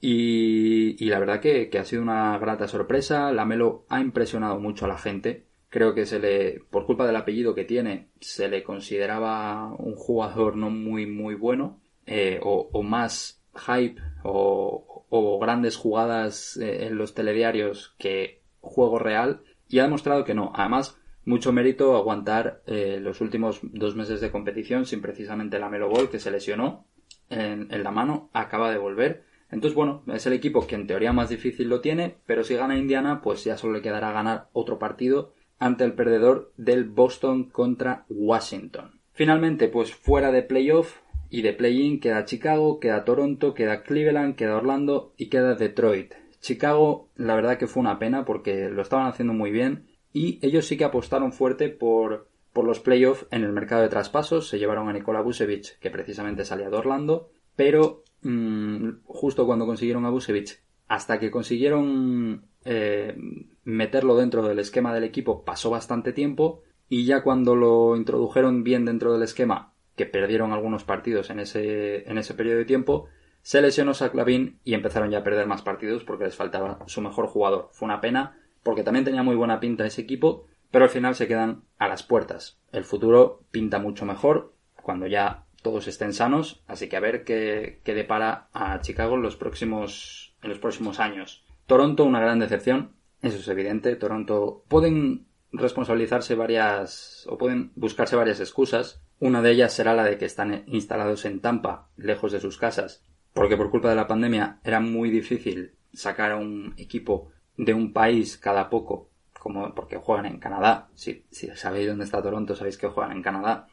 Y, 0.00 1.04
y 1.04 1.08
la 1.08 1.18
verdad 1.18 1.40
que, 1.40 1.68
que, 1.68 1.78
ha 1.78 1.84
sido 1.84 2.00
una 2.02 2.38
grata 2.38 2.68
sorpresa. 2.68 3.32
La 3.32 3.44
Melo 3.44 3.84
ha 3.88 4.00
impresionado 4.00 4.58
mucho 4.60 4.84
a 4.84 4.88
la 4.88 4.98
gente. 4.98 5.46
Creo 5.68 5.94
que 5.94 6.06
se 6.06 6.20
le, 6.20 6.60
por 6.70 6.86
culpa 6.86 7.06
del 7.06 7.16
apellido 7.16 7.54
que 7.54 7.64
tiene, 7.64 8.08
se 8.20 8.48
le 8.48 8.62
consideraba 8.62 9.72
un 9.74 9.94
jugador 9.96 10.56
no 10.56 10.70
muy, 10.70 11.06
muy 11.06 11.34
bueno, 11.34 11.80
eh, 12.06 12.40
o, 12.42 12.70
o, 12.72 12.82
más 12.82 13.39
hype 13.54 14.00
o, 14.22 15.38
grandes 15.40 15.76
jugadas 15.76 16.56
eh, 16.56 16.86
en 16.86 16.96
los 16.96 17.14
telediarios 17.14 17.94
que 17.98 18.42
juego 18.60 18.98
real. 18.98 19.42
Y 19.68 19.78
ha 19.78 19.84
demostrado 19.84 20.24
que 20.24 20.34
no. 20.34 20.52
Además, 20.54 20.98
mucho 21.24 21.52
mérito 21.52 21.96
aguantar 21.96 22.62
eh, 22.66 22.98
los 23.00 23.20
últimos 23.20 23.60
dos 23.62 23.94
meses 23.96 24.20
de 24.20 24.30
competición 24.30 24.86
sin 24.86 25.00
precisamente 25.00 25.58
la 25.58 25.68
Melo 25.68 25.88
Ball 25.88 26.10
que 26.10 26.18
se 26.18 26.30
lesionó 26.30 26.86
en, 27.28 27.72
en 27.72 27.84
la 27.84 27.90
mano, 27.90 28.30
acaba 28.32 28.70
de 28.70 28.78
volver 28.78 29.30
entonces, 29.50 29.74
bueno, 29.74 30.02
es 30.06 30.26
el 30.26 30.32
equipo 30.32 30.66
que 30.66 30.76
en 30.76 30.86
teoría 30.86 31.12
más 31.12 31.28
difícil 31.28 31.68
lo 31.68 31.80
tiene, 31.80 32.16
pero 32.26 32.44
si 32.44 32.54
gana 32.54 32.78
Indiana, 32.78 33.20
pues 33.20 33.44
ya 33.44 33.56
solo 33.56 33.74
le 33.74 33.82
quedará 33.82 34.12
ganar 34.12 34.48
otro 34.52 34.78
partido 34.78 35.34
ante 35.58 35.84
el 35.84 35.94
perdedor 35.94 36.52
del 36.56 36.84
Boston 36.84 37.50
contra 37.50 38.04
Washington. 38.08 39.00
Finalmente, 39.12 39.68
pues 39.68 39.92
fuera 39.92 40.30
de 40.30 40.42
playoff 40.42 41.00
y 41.30 41.42
de 41.42 41.52
play-in 41.52 42.00
queda 42.00 42.24
Chicago, 42.24 42.80
queda 42.80 43.04
Toronto, 43.04 43.54
queda 43.54 43.82
Cleveland, 43.82 44.34
queda 44.34 44.56
Orlando 44.56 45.14
y 45.16 45.28
queda 45.28 45.54
Detroit. 45.54 46.14
Chicago, 46.40 47.08
la 47.16 47.34
verdad 47.34 47.58
que 47.58 47.66
fue 47.66 47.80
una 47.80 47.98
pena 47.98 48.24
porque 48.24 48.68
lo 48.68 48.82
estaban 48.82 49.06
haciendo 49.06 49.32
muy 49.32 49.50
bien 49.50 49.86
y 50.12 50.38
ellos 50.42 50.66
sí 50.66 50.76
que 50.76 50.84
apostaron 50.84 51.32
fuerte 51.32 51.68
por, 51.68 52.28
por 52.52 52.64
los 52.64 52.80
playoffs 52.80 53.26
en 53.30 53.44
el 53.44 53.52
mercado 53.52 53.82
de 53.82 53.88
traspasos. 53.88 54.48
Se 54.48 54.58
llevaron 54.58 54.88
a 54.88 54.92
Nikola 54.92 55.20
Vucevic, 55.20 55.78
que 55.78 55.90
precisamente 55.90 56.44
salía 56.44 56.70
de 56.70 56.76
Orlando, 56.76 57.30
pero 57.56 58.04
mmm, 58.22 58.90
justo 59.04 59.46
cuando 59.46 59.66
consiguieron 59.66 60.06
a 60.06 60.10
Busevich, 60.10 60.60
hasta 60.88 61.20
que 61.20 61.30
consiguieron 61.30 62.46
eh, 62.64 63.16
meterlo 63.64 64.16
dentro 64.16 64.46
del 64.46 64.58
esquema 64.58 64.92
del 64.92 65.04
equipo, 65.04 65.44
pasó 65.44 65.70
bastante 65.70 66.12
tiempo. 66.12 66.62
Y 66.88 67.04
ya 67.04 67.22
cuando 67.22 67.54
lo 67.54 67.94
introdujeron 67.94 68.64
bien 68.64 68.84
dentro 68.84 69.12
del 69.12 69.22
esquema, 69.22 69.69
que 70.00 70.06
perdieron 70.06 70.54
algunos 70.54 70.84
partidos 70.84 71.28
en 71.28 71.40
ese, 71.40 72.08
en 72.10 72.16
ese 72.16 72.32
periodo 72.32 72.56
de 72.56 72.64
tiempo, 72.64 73.08
se 73.42 73.60
lesionó 73.60 73.92
Saclavin 73.92 74.58
y 74.64 74.72
empezaron 74.72 75.10
ya 75.10 75.18
a 75.18 75.22
perder 75.22 75.46
más 75.46 75.60
partidos 75.60 76.04
porque 76.04 76.24
les 76.24 76.36
faltaba 76.36 76.78
su 76.86 77.02
mejor 77.02 77.26
jugador. 77.26 77.68
Fue 77.72 77.84
una 77.84 78.00
pena 78.00 78.38
porque 78.62 78.82
también 78.82 79.04
tenía 79.04 79.22
muy 79.22 79.36
buena 79.36 79.60
pinta 79.60 79.84
ese 79.84 80.00
equipo, 80.00 80.46
pero 80.70 80.86
al 80.86 80.90
final 80.90 81.14
se 81.16 81.28
quedan 81.28 81.64
a 81.76 81.86
las 81.86 82.02
puertas. 82.02 82.58
El 82.72 82.84
futuro 82.84 83.42
pinta 83.50 83.78
mucho 83.78 84.06
mejor 84.06 84.54
cuando 84.82 85.06
ya 85.06 85.44
todos 85.60 85.86
estén 85.86 86.14
sanos, 86.14 86.62
así 86.66 86.88
que 86.88 86.96
a 86.96 87.00
ver 87.00 87.24
qué, 87.24 87.82
qué 87.84 87.92
depara 87.92 88.48
a 88.54 88.80
Chicago 88.80 89.16
en 89.16 89.22
los 89.22 89.36
próximos, 89.36 90.34
en 90.42 90.48
los 90.48 90.58
próximos 90.58 90.98
años. 90.98 91.44
Toronto, 91.66 92.04
una 92.04 92.20
gran 92.20 92.38
decepción, 92.38 92.92
eso 93.20 93.36
es 93.36 93.48
evidente. 93.48 93.96
Toronto 93.96 94.64
pueden 94.68 95.26
responsabilizarse 95.52 96.34
varias 96.36 97.26
o 97.28 97.36
pueden 97.36 97.72
buscarse 97.74 98.16
varias 98.16 98.40
excusas. 98.40 99.02
Una 99.20 99.42
de 99.42 99.50
ellas 99.50 99.74
será 99.74 99.94
la 99.94 100.04
de 100.04 100.16
que 100.16 100.24
están 100.24 100.64
instalados 100.66 101.26
en 101.26 101.40
Tampa, 101.40 101.90
lejos 101.98 102.32
de 102.32 102.40
sus 102.40 102.56
casas, 102.56 103.04
porque 103.34 103.58
por 103.58 103.70
culpa 103.70 103.90
de 103.90 103.94
la 103.94 104.06
pandemia 104.06 104.60
era 104.64 104.80
muy 104.80 105.10
difícil 105.10 105.74
sacar 105.92 106.32
a 106.32 106.36
un 106.36 106.72
equipo 106.78 107.28
de 107.58 107.74
un 107.74 107.92
país 107.92 108.38
cada 108.38 108.70
poco, 108.70 109.10
como 109.38 109.74
porque 109.74 109.98
juegan 109.98 110.24
en 110.24 110.38
Canadá. 110.38 110.88
Si, 110.94 111.26
si 111.30 111.48
sabéis 111.48 111.88
dónde 111.88 112.04
está 112.04 112.22
Toronto, 112.22 112.56
sabéis 112.56 112.78
que 112.78 112.88
juegan 112.88 113.12
en 113.12 113.22
Canadá 113.22 113.68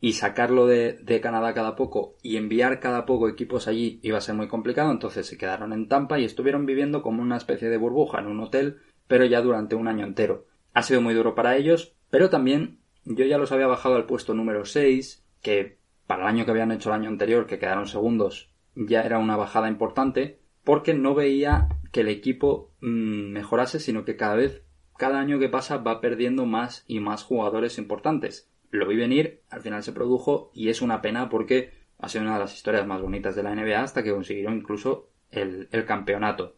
y 0.00 0.12
sacarlo 0.12 0.68
de, 0.68 0.92
de, 1.02 1.20
Canadá 1.20 1.52
cada 1.52 1.74
poco 1.74 2.14
y 2.22 2.36
enviar 2.36 2.78
cada 2.78 3.06
poco 3.06 3.28
equipos 3.28 3.66
allí 3.66 3.98
iba 4.04 4.18
a 4.18 4.20
ser 4.20 4.36
muy 4.36 4.46
complicado, 4.46 4.92
entonces 4.92 5.26
se 5.26 5.36
quedaron 5.36 5.72
en 5.72 5.88
Tampa 5.88 6.20
y 6.20 6.24
estuvieron 6.24 6.64
viviendo 6.64 7.02
como 7.02 7.22
una 7.22 7.38
especie 7.38 7.68
de 7.68 7.76
burbuja 7.76 8.20
en 8.20 8.28
un 8.28 8.38
hotel, 8.38 8.78
pero 9.08 9.24
ya 9.24 9.40
durante 9.40 9.74
un 9.74 9.88
año 9.88 10.06
entero. 10.06 10.46
Ha 10.74 10.82
sido 10.82 11.00
muy 11.00 11.14
duro 11.14 11.34
para 11.34 11.56
ellos, 11.56 11.96
pero 12.08 12.30
también 12.30 12.78
yo 13.06 13.24
ya 13.24 13.38
los 13.38 13.52
había 13.52 13.66
bajado 13.66 13.96
al 13.96 14.06
puesto 14.06 14.34
número 14.34 14.64
6, 14.64 15.24
que 15.40 15.78
para 16.06 16.22
el 16.22 16.28
año 16.28 16.44
que 16.44 16.50
habían 16.50 16.72
hecho 16.72 16.90
el 16.90 16.96
año 17.00 17.08
anterior, 17.08 17.46
que 17.46 17.58
quedaron 17.58 17.86
segundos, 17.86 18.50
ya 18.74 19.02
era 19.02 19.18
una 19.18 19.36
bajada 19.36 19.68
importante, 19.68 20.38
porque 20.64 20.92
no 20.92 21.14
veía 21.14 21.68
que 21.92 22.00
el 22.00 22.08
equipo 22.08 22.72
mmm, 22.80 23.30
mejorase, 23.32 23.80
sino 23.80 24.04
que 24.04 24.16
cada 24.16 24.34
vez, 24.34 24.62
cada 24.98 25.20
año 25.20 25.38
que 25.38 25.48
pasa 25.48 25.78
va 25.78 26.00
perdiendo 26.00 26.44
más 26.44 26.84
y 26.86 27.00
más 27.00 27.22
jugadores 27.22 27.78
importantes 27.78 28.50
lo 28.70 28.86
vi 28.86 28.96
venir, 28.96 29.40
al 29.50 29.60
final 29.60 29.82
se 29.82 29.92
produjo 29.92 30.50
y 30.54 30.68
es 30.68 30.82
una 30.82 31.02
pena 31.02 31.28
porque 31.28 31.70
ha 31.98 32.08
sido 32.08 32.24
una 32.24 32.34
de 32.34 32.40
las 32.40 32.54
historias 32.54 32.86
más 32.86 33.00
bonitas 33.00 33.34
de 33.34 33.42
la 33.42 33.54
NBA 33.54 33.80
hasta 33.80 34.02
que 34.02 34.12
consiguieron 34.12 34.56
incluso 34.56 35.08
el, 35.30 35.68
el 35.72 35.84
campeonato. 35.84 36.56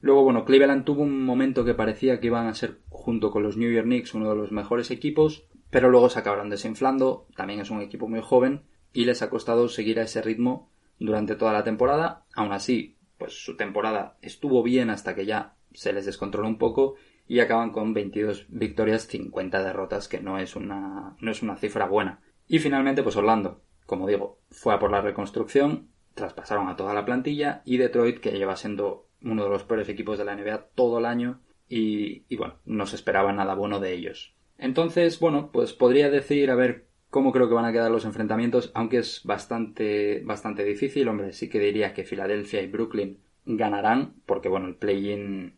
Luego, 0.00 0.24
bueno, 0.24 0.44
Cleveland 0.44 0.84
tuvo 0.84 1.02
un 1.02 1.24
momento 1.24 1.64
que 1.64 1.74
parecía 1.74 2.20
que 2.20 2.26
iban 2.26 2.46
a 2.46 2.54
ser, 2.54 2.78
junto 2.90 3.30
con 3.30 3.42
los 3.42 3.56
New 3.56 3.72
York 3.72 3.86
Knicks, 3.86 4.14
uno 4.14 4.28
de 4.28 4.36
los 4.36 4.52
mejores 4.52 4.90
equipos, 4.90 5.46
pero 5.74 5.90
luego 5.90 6.08
se 6.08 6.20
acabaron 6.20 6.50
desinflando, 6.50 7.26
también 7.34 7.58
es 7.58 7.68
un 7.68 7.80
equipo 7.80 8.06
muy 8.06 8.20
joven, 8.22 8.62
y 8.92 9.06
les 9.06 9.22
ha 9.22 9.28
costado 9.28 9.68
seguir 9.68 9.98
a 9.98 10.04
ese 10.04 10.22
ritmo 10.22 10.70
durante 11.00 11.34
toda 11.34 11.52
la 11.52 11.64
temporada. 11.64 12.26
Aún 12.36 12.52
así, 12.52 12.96
pues 13.18 13.44
su 13.44 13.56
temporada 13.56 14.16
estuvo 14.22 14.62
bien 14.62 14.88
hasta 14.88 15.16
que 15.16 15.26
ya 15.26 15.56
se 15.72 15.92
les 15.92 16.06
descontroló 16.06 16.46
un 16.46 16.58
poco 16.58 16.94
y 17.26 17.40
acaban 17.40 17.72
con 17.72 17.92
22 17.92 18.46
victorias, 18.50 19.08
50 19.08 19.64
derrotas, 19.64 20.06
que 20.06 20.20
no 20.20 20.38
es 20.38 20.54
una, 20.54 21.16
no 21.18 21.30
es 21.32 21.42
una 21.42 21.56
cifra 21.56 21.88
buena. 21.88 22.20
Y 22.46 22.60
finalmente, 22.60 23.02
pues 23.02 23.16
Orlando, 23.16 23.60
como 23.84 24.06
digo, 24.06 24.38
fue 24.52 24.74
a 24.74 24.78
por 24.78 24.92
la 24.92 25.00
reconstrucción, 25.00 25.88
traspasaron 26.14 26.68
a 26.68 26.76
toda 26.76 26.94
la 26.94 27.04
plantilla 27.04 27.62
y 27.64 27.78
Detroit, 27.78 28.20
que 28.20 28.30
lleva 28.30 28.54
siendo 28.54 29.08
uno 29.24 29.42
de 29.42 29.50
los 29.50 29.64
peores 29.64 29.88
equipos 29.88 30.18
de 30.18 30.24
la 30.24 30.36
NBA 30.36 30.66
todo 30.76 31.00
el 31.00 31.04
año 31.04 31.40
y, 31.68 32.26
y 32.28 32.36
bueno, 32.36 32.60
no 32.64 32.86
se 32.86 32.94
esperaba 32.94 33.32
nada 33.32 33.56
bueno 33.56 33.80
de 33.80 33.92
ellos. 33.92 34.33
Entonces, 34.58 35.18
bueno, 35.20 35.50
pues 35.52 35.72
podría 35.72 36.10
decir, 36.10 36.50
a 36.50 36.54
ver, 36.54 36.86
cómo 37.10 37.32
creo 37.32 37.48
que 37.48 37.54
van 37.54 37.64
a 37.64 37.72
quedar 37.72 37.90
los 37.90 38.04
enfrentamientos, 38.04 38.72
aunque 38.74 38.98
es 38.98 39.22
bastante, 39.24 40.22
bastante 40.24 40.64
difícil, 40.64 41.06
hombre, 41.08 41.32
sí 41.32 41.48
que 41.48 41.60
diría 41.60 41.92
que 41.92 42.04
Filadelfia 42.04 42.60
y 42.60 42.66
Brooklyn 42.66 43.18
ganarán, 43.46 44.14
porque 44.26 44.48
bueno, 44.48 44.66
el 44.66 44.76
play-in... 44.76 45.54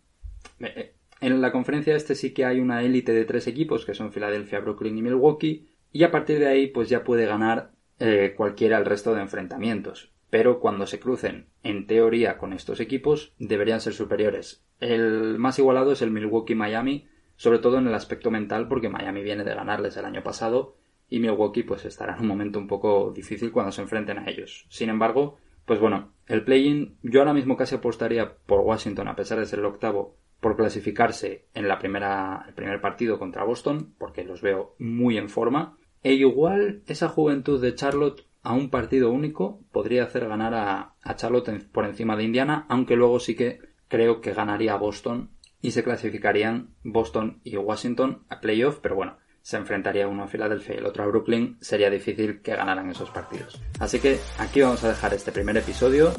Eh, 0.61 0.73
eh, 0.77 0.93
en 1.21 1.41
la 1.41 1.53
conferencia 1.53 1.97
este 1.97 2.15
sí 2.15 2.35
que 2.35 2.45
hay 2.45 2.61
una 2.61 2.83
élite 2.83 3.13
de 3.13 3.25
tres 3.25 3.47
equipos, 3.47 3.87
que 3.87 3.95
son 3.95 4.13
Filadelfia, 4.13 4.61
Brooklyn 4.61 4.99
y 4.99 5.03
Milwaukee, 5.03 5.67
y 5.93 6.03
a 6.05 6.11
partir 6.11 6.39
de 6.39 6.47
ahí 6.47 6.67
pues 6.67 6.91
ya 6.91 7.05
puede 7.05 7.25
ganar 7.25 7.73
eh, 8.01 8.35
cualquiera 8.37 8.77
el 8.77 8.85
resto 8.85 9.15
de 9.15 9.23
enfrentamientos. 9.23 10.13
Pero 10.29 10.61
cuando 10.61 10.87
se 10.87 11.01
crucen, 11.01 11.47
en 11.63 11.87
teoría, 11.87 12.37
con 12.37 12.53
estos 12.53 12.81
equipos, 12.81 13.33
deberían 13.39 13.81
ser 13.81 13.95
superiores. 13.95 14.63
El 14.81 15.39
más 15.39 15.59
igualado 15.59 15.93
es 15.93 16.03
el 16.03 16.11
Milwaukee-Miami, 16.11 17.07
sobre 17.37 17.59
todo 17.59 17.79
en 17.79 17.87
el 17.87 17.95
aspecto 17.95 18.31
mental, 18.31 18.69
porque 18.69 18.89
Miami 18.89 19.23
viene 19.23 19.45
de 19.45 19.55
ganarles 19.55 19.97
el 19.97 20.05
año 20.05 20.23
pasado 20.23 20.77
y 21.09 21.21
Milwaukee 21.21 21.63
pues 21.63 21.85
estará 21.85 22.15
en 22.15 22.23
un 22.23 22.29
momento 22.29 22.59
un 22.59 22.67
poco 22.67 23.13
difícil 23.15 23.53
cuando 23.53 23.73
se 23.73 23.83
enfrenten 23.83 24.19
a 24.19 24.29
ellos. 24.29 24.67
Sin 24.69 24.89
embargo, 24.89 25.39
pues 25.65 25.81
bueno, 25.81 26.13
el 26.27 26.45
play-in 26.45 26.97
yo 27.03 27.21
ahora 27.21 27.35
mismo 27.35 27.57
casi 27.57 27.75
apostaría 27.75 28.37
por 28.47 28.61
Washington 28.61 29.09
a 29.09 29.17
pesar 29.17 29.39
de 29.39 29.47
ser 29.47 29.59
el 29.59 29.67
octavo 29.67 30.17
por 30.41 30.57
clasificarse 30.57 31.47
en 31.55 31.69
la 31.69 31.79
primera 31.79 32.45
el 32.49 32.55
primer 32.55 32.81
partido 32.81 33.19
contra 33.19 33.45
Boston 33.45 33.95
porque 33.99 34.25
los 34.25 34.43
veo 34.43 34.75
muy 34.79 35.19
en 35.19 35.29
forma 35.29 35.77
e 36.03 36.13
igual 36.13 36.83
esa 36.87 37.09
juventud 37.09 37.61
de 37.61 37.75
Charlotte 37.75 38.27
a 38.43 38.53
un 38.53 38.71
partido 38.71 39.11
único 39.11 39.61
podría 39.73 40.05
hacer 40.05 40.29
ganar 40.29 40.55
a, 40.55 40.95
a 41.03 41.17
Charlotte 41.17 41.67
por 41.73 41.85
encima 41.85 42.17
de 42.17 42.25
Indiana 42.25 42.67
aunque 42.69 42.97
luego 42.97 43.19
sí 43.19 43.35
que 43.35 43.59
creo 43.89 44.21
que 44.21 44.35
ganaría 44.35 44.77
Boston 44.77 45.31
y 45.61 45.71
se 45.73 45.83
clasificarían 45.83 46.75
Boston 46.83 47.41
y 47.45 47.57
Washington 47.57 48.25
a 48.29 48.41
playoff 48.41 48.79
pero 48.81 48.97
bueno 48.97 49.19
se 49.47 49.57
enfrentaría 49.57 50.09
uno 50.09 50.25
a 50.25 50.27
Filadelfia 50.27 50.75
y 50.75 50.79
el 50.79 50.87
otro 50.87 51.05
a 51.05 51.07
Brooklyn, 51.07 51.57
sería 51.61 51.89
difícil 51.89 52.43
que 52.43 52.57
ganaran 52.57 52.91
esos 52.91 53.11
partidos. 53.11 53.63
Así 53.79 54.01
que 54.01 54.19
aquí 54.39 54.61
vamos 54.61 54.83
a 54.83 54.89
dejar 54.89 55.15
este 55.15 55.31
primer 55.31 55.57
episodio, 55.57 56.13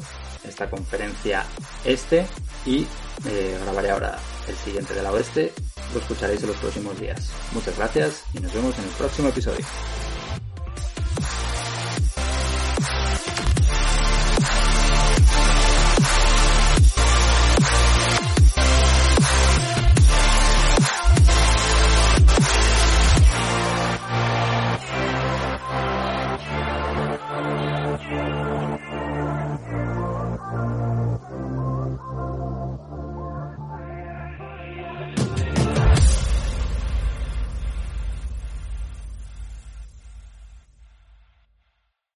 esta 0.44 0.70
conferencia 0.70 1.44
este, 1.84 2.24
y 2.64 2.86
eh, 3.28 3.58
grabaré 3.64 3.90
ahora 3.90 4.18
el 4.48 4.54
siguiente 4.54 4.94
de 4.94 5.02
la 5.02 5.12
oeste. 5.12 5.52
Lo 5.92 6.00
escucharéis 6.00 6.40
en 6.40 6.48
los 6.48 6.56
próximos 6.56 6.98
días. 6.98 7.30
Muchas 7.52 7.76
gracias 7.76 8.24
y 8.32 8.40
nos 8.40 8.54
vemos 8.54 8.78
en 8.78 8.84
el 8.84 8.90
próximo 8.92 9.28
episodio. 9.28 9.66